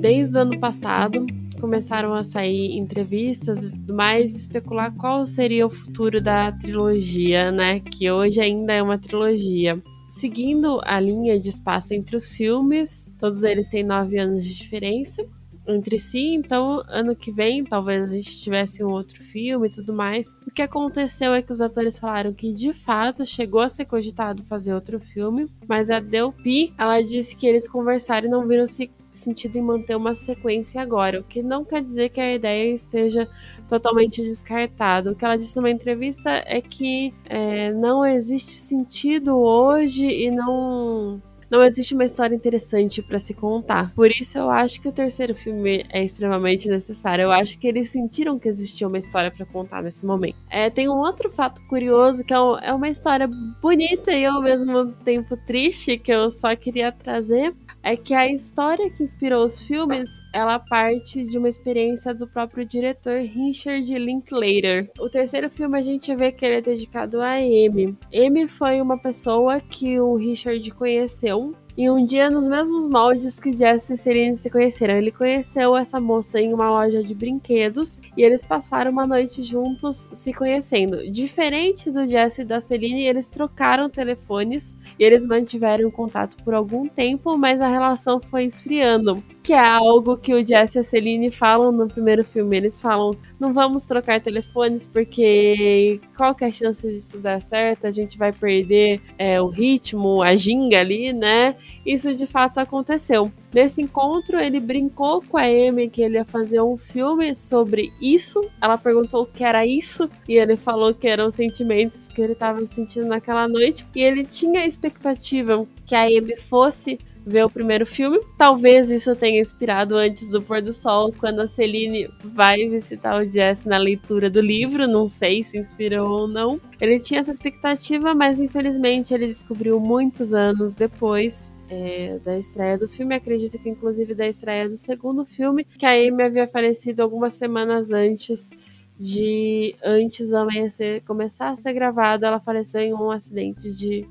Desde 0.00 0.38
o 0.38 0.42
ano 0.42 0.58
passado, 0.58 1.26
começaram 1.58 2.14
a 2.14 2.24
sair 2.24 2.76
entrevistas 2.76 3.64
e 3.64 3.70
tudo 3.70 3.94
mais, 3.94 4.34
especular 4.34 4.94
qual 4.94 5.26
seria 5.26 5.66
o 5.66 5.70
futuro 5.70 6.20
da 6.20 6.52
trilogia, 6.52 7.50
né? 7.50 7.80
Que 7.80 8.10
hoje 8.10 8.40
ainda 8.40 8.72
é 8.72 8.82
uma 8.82 8.98
trilogia. 8.98 9.82
Seguindo 10.08 10.80
a 10.84 10.98
linha 10.98 11.38
de 11.38 11.50
espaço 11.50 11.92
entre 11.92 12.16
os 12.16 12.32
filmes, 12.32 13.12
todos 13.18 13.42
eles 13.42 13.68
têm 13.68 13.84
nove 13.84 14.18
anos 14.18 14.44
de 14.44 14.54
diferença 14.54 15.22
entre 15.68 15.98
si, 15.98 16.34
então 16.34 16.82
ano 16.88 17.14
que 17.14 17.30
vem 17.30 17.62
talvez 17.62 18.10
a 18.10 18.14
gente 18.14 18.38
tivesse 18.38 18.82
um 18.82 18.88
outro 18.88 19.22
filme 19.22 19.68
e 19.68 19.70
tudo 19.70 19.92
mais. 19.92 20.34
O 20.46 20.50
que 20.50 20.62
aconteceu 20.62 21.34
é 21.34 21.42
que 21.42 21.52
os 21.52 21.60
atores 21.60 21.98
falaram 21.98 22.32
que 22.32 22.54
de 22.54 22.72
fato 22.72 23.26
chegou 23.26 23.60
a 23.60 23.68
ser 23.68 23.84
cogitado 23.84 24.42
fazer 24.44 24.72
outro 24.72 24.98
filme, 24.98 25.46
mas 25.68 25.90
a 25.90 26.00
Delpi, 26.00 26.72
ela 26.78 27.02
disse 27.02 27.36
que 27.36 27.46
eles 27.46 27.68
conversaram 27.68 28.26
e 28.26 28.30
não 28.30 28.48
viram 28.48 28.66
se 28.66 28.90
sentido 29.18 29.56
em 29.56 29.62
manter 29.62 29.96
uma 29.96 30.14
sequência 30.14 30.80
agora, 30.80 31.20
o 31.20 31.24
que 31.24 31.42
não 31.42 31.64
quer 31.64 31.82
dizer 31.82 32.08
que 32.10 32.20
a 32.20 32.34
ideia 32.34 32.74
esteja 32.74 33.28
totalmente 33.68 34.22
descartada. 34.22 35.12
O 35.12 35.14
que 35.14 35.24
ela 35.24 35.36
disse 35.36 35.56
numa 35.56 35.70
entrevista 35.70 36.30
é 36.46 36.60
que 36.60 37.12
é, 37.26 37.72
não 37.72 38.04
existe 38.04 38.52
sentido 38.52 39.36
hoje 39.36 40.06
e 40.06 40.30
não 40.30 41.20
não 41.50 41.62
existe 41.62 41.94
uma 41.94 42.04
história 42.04 42.34
interessante 42.34 43.02
para 43.02 43.18
se 43.18 43.32
contar. 43.32 43.92
Por 43.94 44.10
isso 44.10 44.38
eu 44.38 44.50
acho 44.50 44.80
que 44.80 44.88
o 44.88 44.92
terceiro 44.92 45.34
filme 45.34 45.84
é 45.88 46.04
extremamente 46.04 46.68
necessário. 46.68 47.22
Eu 47.22 47.32
acho 47.32 47.58
que 47.58 47.66
eles 47.66 47.88
sentiram 47.88 48.38
que 48.38 48.48
existia 48.48 48.86
uma 48.86 48.98
história 48.98 49.30
para 49.30 49.46
contar 49.46 49.82
nesse 49.82 50.04
momento. 50.04 50.36
É, 50.50 50.68
tem 50.68 50.88
um 50.88 50.98
outro 50.98 51.30
fato 51.30 51.60
curioso 51.66 52.24
que 52.24 52.34
é, 52.34 52.40
um, 52.40 52.58
é 52.58 52.72
uma 52.72 52.88
história 52.88 53.26
bonita 53.62 54.12
e 54.12 54.26
ao 54.26 54.42
mesmo 54.42 54.92
tempo 55.04 55.36
triste 55.46 55.98
que 55.98 56.12
eu 56.12 56.30
só 56.30 56.54
queria 56.54 56.92
trazer 56.92 57.54
é 57.88 57.96
que 57.96 58.12
a 58.12 58.30
história 58.30 58.90
que 58.90 59.02
inspirou 59.02 59.46
os 59.46 59.62
filmes, 59.62 60.10
ela 60.34 60.58
parte 60.58 61.24
de 61.24 61.38
uma 61.38 61.48
experiência 61.48 62.12
do 62.12 62.28
próprio 62.28 62.66
diretor 62.66 63.18
Richard 63.22 63.90
Linklater. 63.98 64.90
O 64.98 65.08
terceiro 65.08 65.48
filme 65.48 65.78
a 65.78 65.80
gente 65.80 66.14
vê 66.14 66.30
que 66.30 66.44
ele 66.44 66.56
é 66.56 66.60
dedicado 66.60 67.22
a 67.22 67.36
Amy. 67.36 67.96
Amy 68.14 68.46
foi 68.46 68.82
uma 68.82 69.00
pessoa 69.00 69.58
que 69.58 69.98
o 69.98 70.16
Richard 70.16 70.70
conheceu 70.72 71.54
E 71.78 71.88
um 71.88 72.04
dia, 72.04 72.28
nos 72.28 72.48
mesmos 72.48 72.90
moldes 72.90 73.38
que 73.38 73.56
Jesse 73.56 73.94
e 73.94 73.96
Celine 73.96 74.36
se 74.36 74.50
conheceram, 74.50 74.94
ele 74.94 75.12
conheceu 75.12 75.76
essa 75.76 76.00
moça 76.00 76.40
em 76.40 76.52
uma 76.52 76.68
loja 76.68 77.04
de 77.04 77.14
brinquedos 77.14 78.00
e 78.16 78.22
eles 78.24 78.44
passaram 78.44 78.90
uma 78.90 79.06
noite 79.06 79.44
juntos 79.44 80.08
se 80.12 80.32
conhecendo. 80.32 81.08
Diferente 81.08 81.88
do 81.88 82.04
Jesse 82.04 82.42
e 82.42 82.44
da 82.44 82.60
Celine, 82.60 83.04
eles 83.04 83.30
trocaram 83.30 83.88
telefones 83.88 84.76
e 84.98 85.04
eles 85.04 85.24
mantiveram 85.24 85.88
contato 85.88 86.36
por 86.42 86.52
algum 86.52 86.88
tempo, 86.88 87.38
mas 87.38 87.60
a 87.60 87.68
relação 87.68 88.20
foi 88.20 88.46
esfriando. 88.46 89.22
Que 89.48 89.54
é 89.54 89.66
algo 89.66 90.18
que 90.18 90.34
o 90.34 90.46
Jesse 90.46 90.76
e 90.76 90.80
a 90.80 90.84
Celine 90.84 91.30
falam 91.30 91.72
no 91.72 91.88
primeiro 91.88 92.22
filme. 92.22 92.54
Eles 92.54 92.82
falam: 92.82 93.16
não 93.40 93.54
vamos 93.54 93.86
trocar 93.86 94.20
telefones 94.20 94.84
porque 94.84 95.98
qual 96.14 96.34
que 96.34 96.44
é 96.44 96.48
a 96.48 96.52
chance 96.52 96.86
disso 96.86 97.16
dar 97.16 97.40
certo? 97.40 97.86
A 97.86 97.90
gente 97.90 98.18
vai 98.18 98.30
perder 98.30 99.00
é, 99.16 99.40
o 99.40 99.46
ritmo, 99.46 100.22
a 100.22 100.36
ginga 100.36 100.80
ali, 100.80 101.14
né? 101.14 101.56
Isso 101.86 102.14
de 102.14 102.26
fato 102.26 102.58
aconteceu. 102.58 103.32
Nesse 103.50 103.80
encontro, 103.80 104.38
ele 104.38 104.60
brincou 104.60 105.22
com 105.22 105.38
a 105.38 105.44
Amy 105.44 105.88
que 105.88 106.02
ele 106.02 106.16
ia 106.16 106.24
fazer 106.26 106.60
um 106.60 106.76
filme 106.76 107.34
sobre 107.34 107.90
isso. 108.02 108.46
Ela 108.60 108.76
perguntou 108.76 109.22
o 109.22 109.26
que 109.26 109.42
era 109.42 109.64
isso 109.64 110.10
e 110.28 110.34
ele 110.34 110.58
falou 110.58 110.92
que 110.92 111.08
eram 111.08 111.26
os 111.26 111.34
sentimentos 111.34 112.06
que 112.08 112.20
ele 112.20 112.34
estava 112.34 112.66
sentindo 112.66 113.06
naquela 113.06 113.48
noite. 113.48 113.86
E 113.94 114.02
ele 114.02 114.26
tinha 114.26 114.60
a 114.60 114.66
expectativa 114.66 115.66
que 115.86 115.94
a 115.94 116.02
Amy 116.02 116.36
fosse 116.36 116.98
ver 117.28 117.44
o 117.44 117.50
primeiro 117.50 117.86
filme. 117.86 118.20
Talvez 118.36 118.90
isso 118.90 119.14
tenha 119.14 119.40
inspirado 119.40 119.96
antes 119.96 120.28
do 120.28 120.42
pôr 120.42 120.62
do 120.62 120.72
sol, 120.72 121.12
quando 121.12 121.40
a 121.40 121.48
Celine 121.48 122.08
vai 122.24 122.68
visitar 122.68 123.20
o 123.20 123.28
Jess 123.28 123.64
na 123.64 123.78
leitura 123.78 124.30
do 124.30 124.40
livro. 124.40 124.88
Não 124.88 125.06
sei 125.06 125.44
se 125.44 125.58
inspirou 125.58 126.22
ou 126.22 126.28
não. 126.28 126.60
Ele 126.80 126.98
tinha 126.98 127.20
essa 127.20 127.32
expectativa, 127.32 128.14
mas 128.14 128.40
infelizmente 128.40 129.12
ele 129.12 129.26
descobriu 129.26 129.78
muitos 129.78 130.32
anos 130.34 130.74
depois 130.74 131.52
é, 131.70 132.18
da 132.24 132.38
estreia 132.38 132.78
do 132.78 132.88
filme, 132.88 133.14
acredito 133.14 133.58
que 133.58 133.68
inclusive 133.68 134.14
da 134.14 134.26
estreia 134.26 134.68
do 134.68 134.76
segundo 134.76 135.24
filme, 135.24 135.64
que 135.64 135.84
a 135.84 135.90
Amy 135.90 136.22
havia 136.22 136.46
falecido 136.46 137.02
algumas 137.02 137.34
semanas 137.34 137.92
antes 137.92 138.50
de 138.98 139.76
antes 139.84 140.30
do 140.30 140.36
amanhecer 140.38 141.02
começar 141.02 141.50
a 141.50 141.56
ser 141.56 141.72
gravado, 141.72 142.26
ela 142.26 142.40
faleceu 142.40 142.80
em 142.80 142.92
um 142.92 143.10
acidente 143.10 143.70
de 143.70 144.04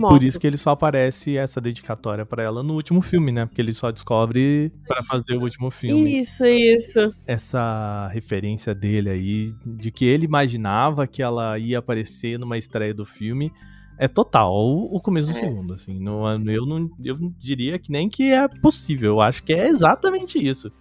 Moto. 0.00 0.10
Por 0.10 0.22
isso 0.22 0.38
que 0.38 0.46
ele 0.46 0.56
só 0.56 0.70
aparece 0.70 1.36
essa 1.36 1.60
dedicatória 1.60 2.24
para 2.24 2.42
ela 2.42 2.62
no 2.62 2.74
último 2.74 3.00
filme, 3.00 3.32
né? 3.32 3.46
Porque 3.46 3.60
ele 3.60 3.72
só 3.72 3.90
descobre 3.90 4.72
para 4.86 5.02
fazer 5.02 5.36
o 5.36 5.42
último 5.42 5.70
filme. 5.70 6.20
Isso, 6.20 6.44
isso. 6.44 7.00
Essa 7.26 8.08
referência 8.12 8.74
dele 8.74 9.10
aí, 9.10 9.52
de 9.64 9.90
que 9.90 10.04
ele 10.04 10.24
imaginava 10.24 11.06
que 11.06 11.22
ela 11.22 11.58
ia 11.58 11.78
aparecer 11.78 12.38
numa 12.38 12.58
estreia 12.58 12.94
do 12.94 13.04
filme, 13.04 13.52
é 13.98 14.08
total 14.08 14.52
o, 14.54 15.00
começo 15.00 15.28
do 15.28 15.36
é. 15.36 15.40
segundo, 15.40 15.74
assim. 15.74 15.98
Não, 15.98 16.28
eu, 16.50 16.66
não, 16.66 16.90
eu 17.02 17.16
diria 17.38 17.78
que 17.78 17.90
nem 17.90 18.08
que 18.08 18.32
é 18.32 18.48
possível. 18.48 19.12
Eu 19.12 19.20
acho 19.20 19.42
que 19.42 19.52
é 19.52 19.66
exatamente 19.66 20.44
isso. 20.44 20.72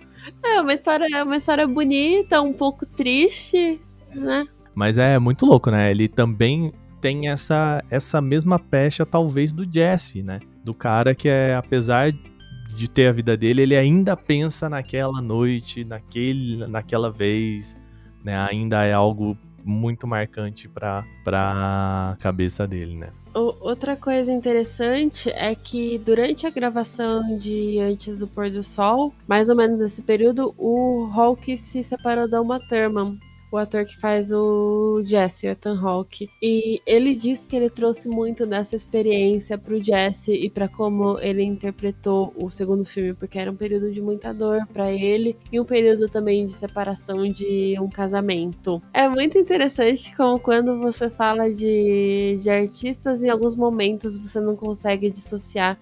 É 0.44 0.62
uma 0.62 0.74
história, 0.74 1.06
é 1.14 1.24
uma 1.24 1.38
história 1.38 1.68
bonita, 1.68 2.42
um 2.42 2.54
pouco 2.54 2.86
triste, 2.86 3.80
né? 4.14 4.46
Mas 4.74 4.98
é 4.98 5.20
muito 5.20 5.46
louco, 5.46 5.70
né? 5.70 5.92
Ele 5.92 6.08
também 6.08 6.74
tem 7.04 7.28
essa, 7.28 7.84
essa 7.92 8.22
mesma 8.22 8.58
pecha, 8.58 9.06
talvez, 9.06 9.52
do 9.52 9.70
Jesse, 9.70 10.24
né? 10.24 10.40
Do 10.64 10.74
cara 10.74 11.14
que 11.14 11.28
é, 11.28 11.54
apesar 11.54 12.14
de 12.14 12.90
ter 12.90 13.08
a 13.08 13.12
vida 13.12 13.36
dele, 13.36 13.64
ele 13.64 13.76
ainda 13.76 14.16
pensa 14.16 14.70
naquela 14.70 15.22
noite, 15.22 15.84
naquele, 15.84 16.66
naquela 16.66 17.12
vez, 17.12 17.78
né? 18.24 18.38
Ainda 18.50 18.86
é 18.86 18.94
algo 18.94 19.38
muito 19.66 20.08
marcante 20.08 20.70
para 20.70 21.04
a 21.28 22.16
cabeça 22.22 22.66
dele, 22.66 22.96
né? 22.96 23.10
Outra 23.34 23.98
coisa 23.98 24.32
interessante 24.32 25.30
é 25.32 25.54
que 25.56 25.98
durante 25.98 26.48
a 26.48 26.50
gravação 26.50 27.38
de 27.38 27.80
Antes 27.80 28.20
do 28.20 28.28
Pôr 28.28 28.50
do 28.50 28.64
Sol, 28.64 29.14
mais 29.28 29.50
ou 29.50 29.58
menos 29.58 29.82
esse 29.82 30.02
período, 30.04 30.56
o 30.58 31.04
Hulk 31.14 31.58
se 31.58 31.84
separou 31.84 32.30
da 32.30 32.40
Uma 32.40 32.62
Thurman, 32.62 33.20
o 33.54 33.58
ator 33.58 33.86
que 33.86 33.96
faz 34.00 34.32
o 34.32 35.04
Jesse, 35.06 35.46
o 35.46 35.52
Ethan 35.52 35.80
Hawke. 35.80 36.28
E 36.42 36.82
ele 36.88 37.14
diz 37.14 37.46
que 37.46 37.56
ele 37.56 37.70
trouxe 37.70 38.10
muito 38.10 38.48
dessa 38.48 38.76
experiência 38.76 39.60
pro 39.60 39.82
Jesse 39.84 40.34
e 40.34 40.50
para 40.50 40.68
como 40.68 41.20
ele 41.20 41.44
interpretou 41.44 42.34
o 42.36 42.50
segundo 42.50 42.84
filme, 42.84 43.14
porque 43.14 43.38
era 43.38 43.52
um 43.52 43.56
período 43.56 43.92
de 43.92 44.02
muita 44.02 44.34
dor 44.34 44.66
para 44.74 44.92
ele 44.92 45.38
e 45.52 45.60
um 45.60 45.66
período 45.66 46.10
também 46.10 46.48
de 46.48 46.54
separação 46.54 47.32
de 47.32 47.76
um 47.80 47.88
casamento. 47.88 48.82
É 48.92 49.08
muito 49.08 49.38
interessante 49.38 50.16
como 50.16 50.40
quando 50.40 50.80
você 50.80 51.08
fala 51.08 51.54
de, 51.54 52.40
de 52.42 52.50
artistas, 52.50 53.24
em 53.24 53.30
alguns 53.30 53.56
momentos 53.56 54.18
você 54.18 54.40
não 54.40 54.56
consegue 54.56 55.12
dissociar 55.12 55.78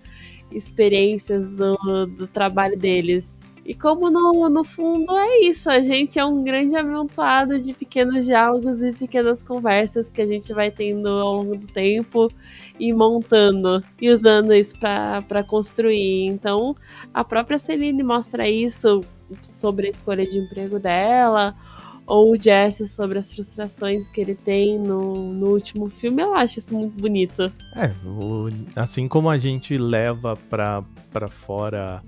experiências 0.52 1.50
do, 1.52 2.06
do 2.06 2.28
trabalho 2.28 2.78
deles 2.78 3.40
e 3.64 3.76
como 3.76 4.10
no, 4.10 4.50
no 4.50 4.64
fundo 4.64 5.16
é 5.16 5.42
isso, 5.42 5.70
a 5.70 5.82
gente 5.82 6.18
é 6.18 6.26
um 6.26 6.44
grande 6.44 6.76
amontoado 6.76 7.62
de 7.62 7.74
pequenos 7.74 8.26
diálogos 8.26 8.82
e 8.82 8.92
pequenas 8.92 9.44
conversas 9.44 10.10
que 10.10 10.22
a 10.22 10.26
gente 10.26 10.52
vai 10.52 10.72
tendo 10.72 11.08
ao 11.08 11.36
longo 11.36 11.56
do 11.56 11.68
tempo 11.68 12.32
e 12.80 12.92
montando 12.92 13.84
e 14.02 14.10
usando 14.10 14.54
isso 14.54 14.76
para 14.80 15.44
construir. 15.44 16.26
Então, 16.26 16.76
a 17.14 17.24
própria 17.24 17.60
Celine 17.60 18.02
mostra 18.02 18.50
isso 18.50 19.02
sobre 19.44 19.88
a 19.88 19.92
escolha 19.92 20.26
de 20.26 20.40
emprego 20.40 20.80
dela, 20.80 21.56
ou 22.06 22.32
o 22.32 22.38
Jesse 22.38 22.88
sobre 22.88 23.20
as 23.20 23.32
frustrações 23.32 24.10
que 24.10 24.20
ele 24.20 24.36
tem 24.36 24.78
no, 24.78 25.32
no 25.32 25.50
último 25.52 25.88
filme, 25.88 26.22
eu 26.22 26.34
acho 26.34 26.60
isso 26.60 26.76
muito 26.76 27.00
bonito. 27.00 27.44
É, 27.76 27.92
o, 28.06 28.50
assim 28.76 29.08
como 29.08 29.30
a 29.30 29.38
gente 29.38 29.78
leva 29.78 30.36
para 30.50 30.84
fora 31.30 32.02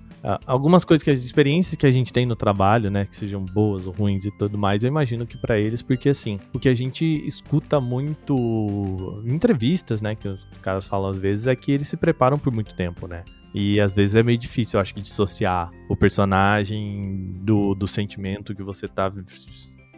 algumas 0.45 0.85
coisas 0.85 1.03
que 1.03 1.11
as 1.11 1.23
experiências 1.23 1.75
que 1.75 1.85
a 1.85 1.91
gente 1.91 2.13
tem 2.13 2.25
no 2.25 2.35
trabalho, 2.35 2.89
né, 2.89 3.05
que 3.05 3.15
sejam 3.15 3.43
boas 3.43 3.85
ou 3.85 3.93
ruins 3.93 4.25
e 4.25 4.31
tudo 4.31 4.57
mais, 4.57 4.83
eu 4.83 4.87
imagino 4.87 5.27
que 5.27 5.37
para 5.37 5.59
eles, 5.59 5.81
porque 5.81 6.09
assim, 6.09 6.39
o 6.53 6.59
que 6.59 6.69
a 6.69 6.73
gente 6.73 7.05
escuta 7.27 7.81
muito 7.81 9.21
em 9.25 9.33
entrevistas, 9.33 10.01
né, 10.01 10.15
que 10.15 10.27
os 10.27 10.47
caras 10.61 10.87
falam 10.87 11.09
às 11.09 11.17
vezes, 11.17 11.47
é 11.47 11.55
que 11.55 11.71
eles 11.71 11.87
se 11.87 11.97
preparam 11.97 12.39
por 12.39 12.53
muito 12.53 12.73
tempo, 12.73 13.07
né? 13.07 13.23
E 13.53 13.79
às 13.79 13.93
vezes 13.93 14.15
é 14.15 14.23
meio 14.23 14.37
difícil, 14.37 14.77
eu 14.77 14.81
acho, 14.81 14.95
dissociar 14.95 15.69
o 15.87 15.95
personagem 15.95 17.35
do, 17.41 17.75
do 17.75 17.87
sentimento 17.87 18.55
que 18.55 18.63
você 18.63 18.87
tá 18.87 19.11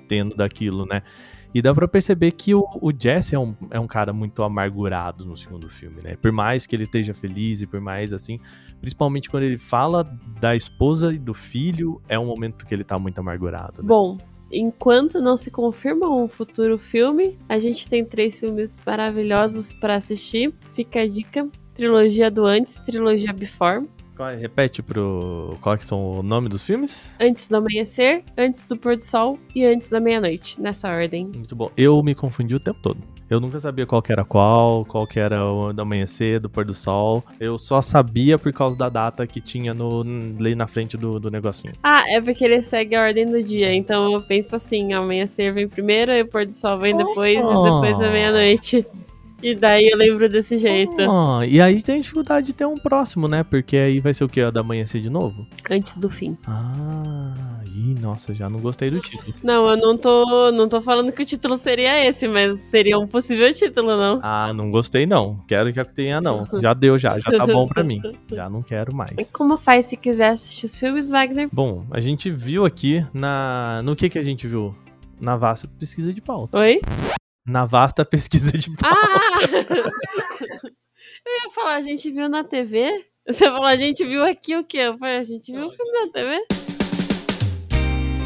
tendo 0.07 0.35
daquilo, 0.35 0.85
né? 0.85 1.03
E 1.53 1.61
dá 1.61 1.73
pra 1.73 1.87
perceber 1.87 2.31
que 2.31 2.53
o, 2.53 2.65
o 2.81 2.91
Jesse 2.91 3.33
é 3.33 3.39
um, 3.39 3.55
é 3.71 3.79
um 3.79 3.87
cara 3.87 4.11
muito 4.11 4.43
amargurado 4.43 5.25
no 5.25 5.37
segundo 5.37 5.69
filme, 5.69 6.01
né? 6.03 6.17
Por 6.17 6.33
mais 6.33 6.67
que 6.67 6.75
ele 6.75 6.83
esteja 6.83 7.13
feliz 7.13 7.61
e 7.61 7.65
por 7.65 7.79
mais 7.79 8.11
assim, 8.11 8.41
principalmente 8.79 9.29
quando 9.29 9.43
ele 9.43 9.57
fala 9.57 10.03
da 10.39 10.55
esposa 10.55 11.13
e 11.13 11.17
do 11.17 11.33
filho, 11.33 12.01
é 12.07 12.17
um 12.17 12.25
momento 12.25 12.65
que 12.65 12.73
ele 12.73 12.83
tá 12.83 12.97
muito 12.99 13.19
amargurado. 13.19 13.81
Né? 13.81 13.87
Bom, 13.87 14.17
enquanto 14.51 15.21
não 15.21 15.35
se 15.35 15.51
confirma 15.51 16.09
um 16.09 16.27
futuro 16.27 16.77
filme, 16.77 17.37
a 17.47 17.57
gente 17.57 17.87
tem 17.87 18.03
três 18.05 18.39
filmes 18.39 18.79
maravilhosos 18.85 19.73
para 19.73 19.95
assistir. 19.95 20.53
Fica 20.73 21.01
a 21.01 21.07
dica: 21.07 21.47
trilogia 21.73 22.29
do 22.29 22.45
antes, 22.45 22.75
trilogia 22.75 23.33
before. 23.33 23.85
É? 24.19 24.35
Repete 24.35 24.81
pro. 24.81 25.57
Qual 25.61 25.77
que 25.77 25.85
são 25.85 26.19
o 26.19 26.23
nome 26.23 26.49
dos 26.49 26.63
filmes? 26.63 27.15
Antes 27.19 27.49
do 27.49 27.57
amanhecer, 27.57 28.23
antes 28.37 28.67
do 28.67 28.77
pôr 28.77 28.95
do 28.95 29.03
sol 29.03 29.39
e 29.53 29.65
antes 29.65 29.89
da 29.89 29.99
meia-noite, 29.99 30.61
nessa 30.61 30.89
ordem. 30.89 31.25
Muito 31.27 31.55
bom. 31.55 31.71
Eu 31.75 32.01
me 32.01 32.15
confundi 32.15 32.55
o 32.55 32.59
tempo 32.59 32.79
todo. 32.81 33.15
Eu 33.27 33.39
nunca 33.39 33.59
sabia 33.59 33.87
qual 33.87 34.01
que 34.03 34.11
era 34.11 34.23
qual, 34.23 34.85
qual 34.85 35.07
que 35.07 35.19
era 35.19 35.43
o 35.43 35.73
do 35.73 35.81
amanhecer, 35.81 36.39
do 36.39 36.47
pôr 36.47 36.63
do 36.63 36.75
sol. 36.75 37.23
Eu 37.39 37.57
só 37.57 37.81
sabia 37.81 38.37
por 38.37 38.53
causa 38.53 38.77
da 38.77 38.87
data 38.87 39.25
que 39.25 39.41
tinha 39.41 39.73
no, 39.73 40.01
ali 40.39 40.53
na 40.53 40.67
frente 40.67 40.95
do, 40.95 41.19
do 41.19 41.31
negocinho. 41.31 41.73
Ah, 41.81 42.03
é 42.07 42.21
porque 42.21 42.45
ele 42.45 42.61
segue 42.61 42.95
a 42.95 43.01
ordem 43.01 43.25
do 43.25 43.43
dia. 43.43 43.73
Então 43.73 44.13
eu 44.13 44.21
penso 44.21 44.55
assim: 44.55 44.93
amanhecer 44.93 45.51
vem 45.51 45.67
primeiro, 45.67 46.11
e 46.11 46.21
o 46.21 46.27
pôr 46.27 46.45
do 46.45 46.55
sol 46.55 46.77
vem 46.77 46.95
depois, 46.95 47.39
oh. 47.43 47.49
e 47.49 47.71
depois 47.71 48.01
a 48.01 48.11
meia-noite. 48.11 48.85
E 49.45 49.53
daí 49.53 49.89
eu 49.91 49.95
lembro 49.95 50.27
desse 50.27 50.57
jeito. 50.57 51.03
Oh, 51.03 51.43
e 51.43 51.61
aí 51.61 51.79
tem 51.79 52.01
dificuldade 52.01 52.47
de 52.47 52.53
ter 52.53 52.65
um 52.65 52.79
próximo, 52.79 53.27
né? 53.27 53.43
Porque 53.43 53.77
aí 53.77 53.99
vai 53.99 54.11
ser 54.11 54.23
o 54.23 54.27
quê? 54.27 54.41
A 54.41 54.49
da 54.49 54.61
amanhecer 54.61 54.99
de 54.99 55.07
novo? 55.07 55.45
Antes 55.69 55.99
do 55.99 56.09
fim. 56.09 56.35
Ah, 56.47 57.61
ih, 57.63 57.95
nossa, 58.01 58.33
já 58.33 58.49
não 58.49 58.59
gostei 58.59 58.89
do 58.89 58.99
título. 58.99 59.35
Não, 59.43 59.69
eu 59.69 59.77
não 59.77 59.95
tô, 59.95 60.51
não 60.51 60.67
tô 60.67 60.81
falando 60.81 61.11
que 61.11 61.21
o 61.21 61.25
título 61.27 61.57
seria 61.57 62.09
esse, 62.09 62.27
mas 62.27 62.59
seria 62.59 62.97
um 62.97 63.05
possível 63.05 63.53
título, 63.53 63.89
não. 63.95 64.19
Ah, 64.23 64.51
não 64.51 64.71
gostei 64.71 65.05
não. 65.05 65.39
Quero 65.47 65.71
que 65.71 65.85
tenha, 65.93 66.19
não. 66.19 66.47
Já 66.59 66.73
deu, 66.73 66.97
já. 66.97 67.19
Já 67.19 67.29
tá 67.37 67.45
bom 67.45 67.67
pra 67.67 67.83
mim. 67.83 68.01
Já 68.31 68.49
não 68.49 68.63
quero 68.63 68.95
mais. 68.95 69.11
E 69.15 69.31
como 69.31 69.59
faz 69.59 69.85
se 69.85 69.95
quiser 69.95 70.29
assistir 70.29 70.65
os 70.65 70.79
filmes, 70.79 71.11
Wagner? 71.11 71.49
Bom, 71.53 71.85
a 71.91 71.99
gente 71.99 72.31
viu 72.31 72.65
aqui 72.65 73.05
na. 73.13 73.81
No 73.83 73.95
que 73.95 74.09
que 74.09 74.17
a 74.17 74.23
gente 74.23 74.47
viu? 74.47 74.75
Na 75.21 75.35
vasta 75.35 75.67
pesquisa 75.79 76.11
de 76.11 76.19
pauta. 76.19 76.57
Oi? 76.57 76.81
Na 77.45 77.65
vasta 77.65 78.03
pesquisa 78.05 78.57
de 78.57 78.69
pauta. 78.75 78.97
Ah! 78.97 79.39
Eu 81.27 81.31
ia 81.43 81.51
falar, 81.53 81.75
a 81.75 81.81
gente 81.81 82.11
viu 82.11 82.29
na 82.29 82.43
TV? 82.43 83.05
Você 83.27 83.45
falou, 83.45 83.65
a 83.65 83.75
gente 83.75 84.05
viu 84.05 84.23
aqui 84.23 84.55
o 84.55 84.63
quê? 84.63 84.77
Eu 84.77 84.97
falei, 84.97 85.17
a 85.17 85.23
gente 85.23 85.51
viu 85.51 85.67
na 85.67 86.11
TV? 86.13 86.45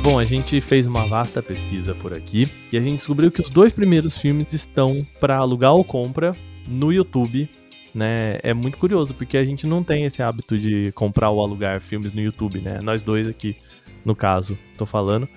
Bom, 0.03 0.19
a 0.19 0.25
gente 0.25 0.59
fez 0.59 0.87
uma 0.87 1.07
vasta 1.07 1.41
pesquisa 1.41 1.95
por 1.95 2.13
aqui 2.13 2.49
e 2.71 2.77
a 2.77 2.81
gente 2.81 2.95
descobriu 2.95 3.31
que 3.31 3.41
os 3.41 3.49
dois 3.49 3.71
primeiros 3.71 4.17
filmes 4.17 4.51
estão 4.53 5.05
para 5.19 5.37
alugar 5.37 5.73
ou 5.73 5.83
compra 5.83 6.35
no 6.67 6.91
YouTube 6.91 7.49
né? 7.93 8.39
É 8.43 8.53
muito 8.53 8.77
curioso, 8.77 9.13
porque 9.13 9.37
a 9.37 9.43
gente 9.43 9.65
não 9.65 9.83
tem 9.83 10.05
esse 10.05 10.21
hábito 10.21 10.57
de 10.57 10.91
comprar 10.93 11.29
ou 11.29 11.41
alugar 11.41 11.81
filmes 11.81 12.13
no 12.13 12.21
YouTube, 12.21 12.59
né? 12.59 12.79
Nós 12.81 13.01
dois 13.01 13.27
aqui, 13.27 13.57
no 14.05 14.15
caso, 14.15 14.57
tô 14.77 14.85
falando. 14.85 15.27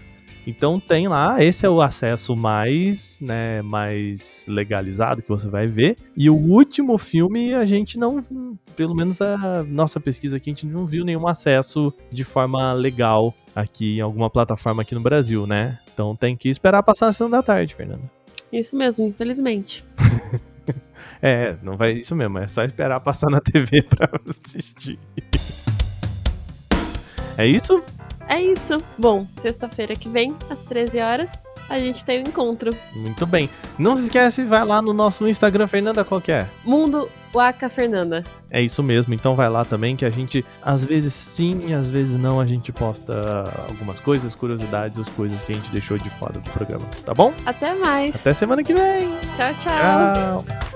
Então 0.46 0.80
tem 0.80 1.06
lá, 1.06 1.42
esse 1.42 1.64
é 1.64 1.68
o 1.68 1.80
acesso 1.80 2.36
mais, 2.36 3.20
né, 3.20 3.62
mais 3.62 4.44
legalizado 4.48 5.22
que 5.22 5.28
você 5.28 5.48
vai 5.48 5.66
ver. 5.66 5.96
E 6.16 6.28
o 6.28 6.34
último 6.34 6.98
filme 6.98 7.54
a 7.54 7.64
gente 7.64 7.98
não, 7.98 8.20
pelo 8.74 8.94
menos 8.94 9.20
a 9.20 9.62
nossa 9.64 10.00
pesquisa 10.00 10.36
aqui, 10.36 10.50
a 10.50 10.52
gente 10.52 10.66
não 10.66 10.84
viu 10.84 11.04
nenhum 11.04 11.26
acesso 11.26 11.92
de 12.10 12.24
forma 12.24 12.72
legal 12.72 13.34
aqui 13.54 13.98
em 13.98 14.00
alguma 14.00 14.28
plataforma 14.28 14.82
aqui 14.82 14.94
no 14.94 15.00
Brasil, 15.00 15.46
né? 15.46 15.78
Então 15.92 16.16
tem 16.16 16.36
que 16.36 16.48
esperar 16.48 16.82
passar 16.82 17.08
a 17.08 17.12
sessão 17.12 17.30
da 17.30 17.42
tarde, 17.42 17.74
Fernanda. 17.74 18.10
Isso 18.52 18.76
mesmo, 18.76 19.06
infelizmente. 19.06 19.84
é, 21.22 21.56
não 21.62 21.76
vai 21.76 21.92
isso 21.92 22.14
mesmo, 22.16 22.38
é 22.38 22.48
só 22.48 22.64
esperar 22.64 23.00
passar 23.00 23.30
na 23.30 23.40
TV 23.40 23.82
pra 23.88 24.10
assistir. 24.44 24.98
é 27.38 27.46
isso? 27.46 27.82
É 28.32 28.40
isso. 28.40 28.82
Bom, 28.96 29.26
sexta-feira 29.42 29.94
que 29.94 30.08
vem, 30.08 30.34
às 30.48 30.58
13 30.60 30.98
horas, 31.00 31.30
a 31.68 31.78
gente 31.78 32.02
tem 32.02 32.22
o 32.22 32.24
um 32.24 32.28
encontro. 32.28 32.74
Muito 32.94 33.26
bem. 33.26 33.48
Não 33.78 33.94
se 33.94 34.04
esquece, 34.04 34.42
vai 34.42 34.64
lá 34.64 34.80
no 34.80 34.94
nosso 34.94 35.28
Instagram, 35.28 35.66
Fernanda, 35.66 36.02
qual 36.02 36.18
que 36.18 36.32
é? 36.32 36.46
Mundo 36.64 37.10
Waka 37.30 37.68
Fernanda. 37.68 38.24
É 38.50 38.62
isso 38.62 38.82
mesmo, 38.82 39.12
então 39.12 39.34
vai 39.34 39.50
lá 39.50 39.66
também 39.66 39.96
que 39.96 40.06
a 40.06 40.10
gente, 40.10 40.42
às 40.62 40.82
vezes 40.82 41.12
sim 41.12 41.60
e 41.68 41.74
às 41.74 41.90
vezes 41.90 42.18
não, 42.18 42.40
a 42.40 42.46
gente 42.46 42.72
posta 42.72 43.44
algumas 43.68 44.00
coisas, 44.00 44.34
curiosidades, 44.34 44.98
as 44.98 45.08
coisas 45.10 45.38
que 45.42 45.52
a 45.52 45.56
gente 45.56 45.70
deixou 45.70 45.98
de 45.98 46.08
fora 46.08 46.32
do 46.32 46.50
programa, 46.50 46.86
tá 47.04 47.12
bom? 47.12 47.34
Até 47.44 47.74
mais. 47.74 48.14
Até 48.14 48.32
semana 48.32 48.62
que 48.62 48.72
vem. 48.72 49.08
Tchau, 49.36 49.54
tchau. 49.60 50.44
Tchau. 50.44 50.71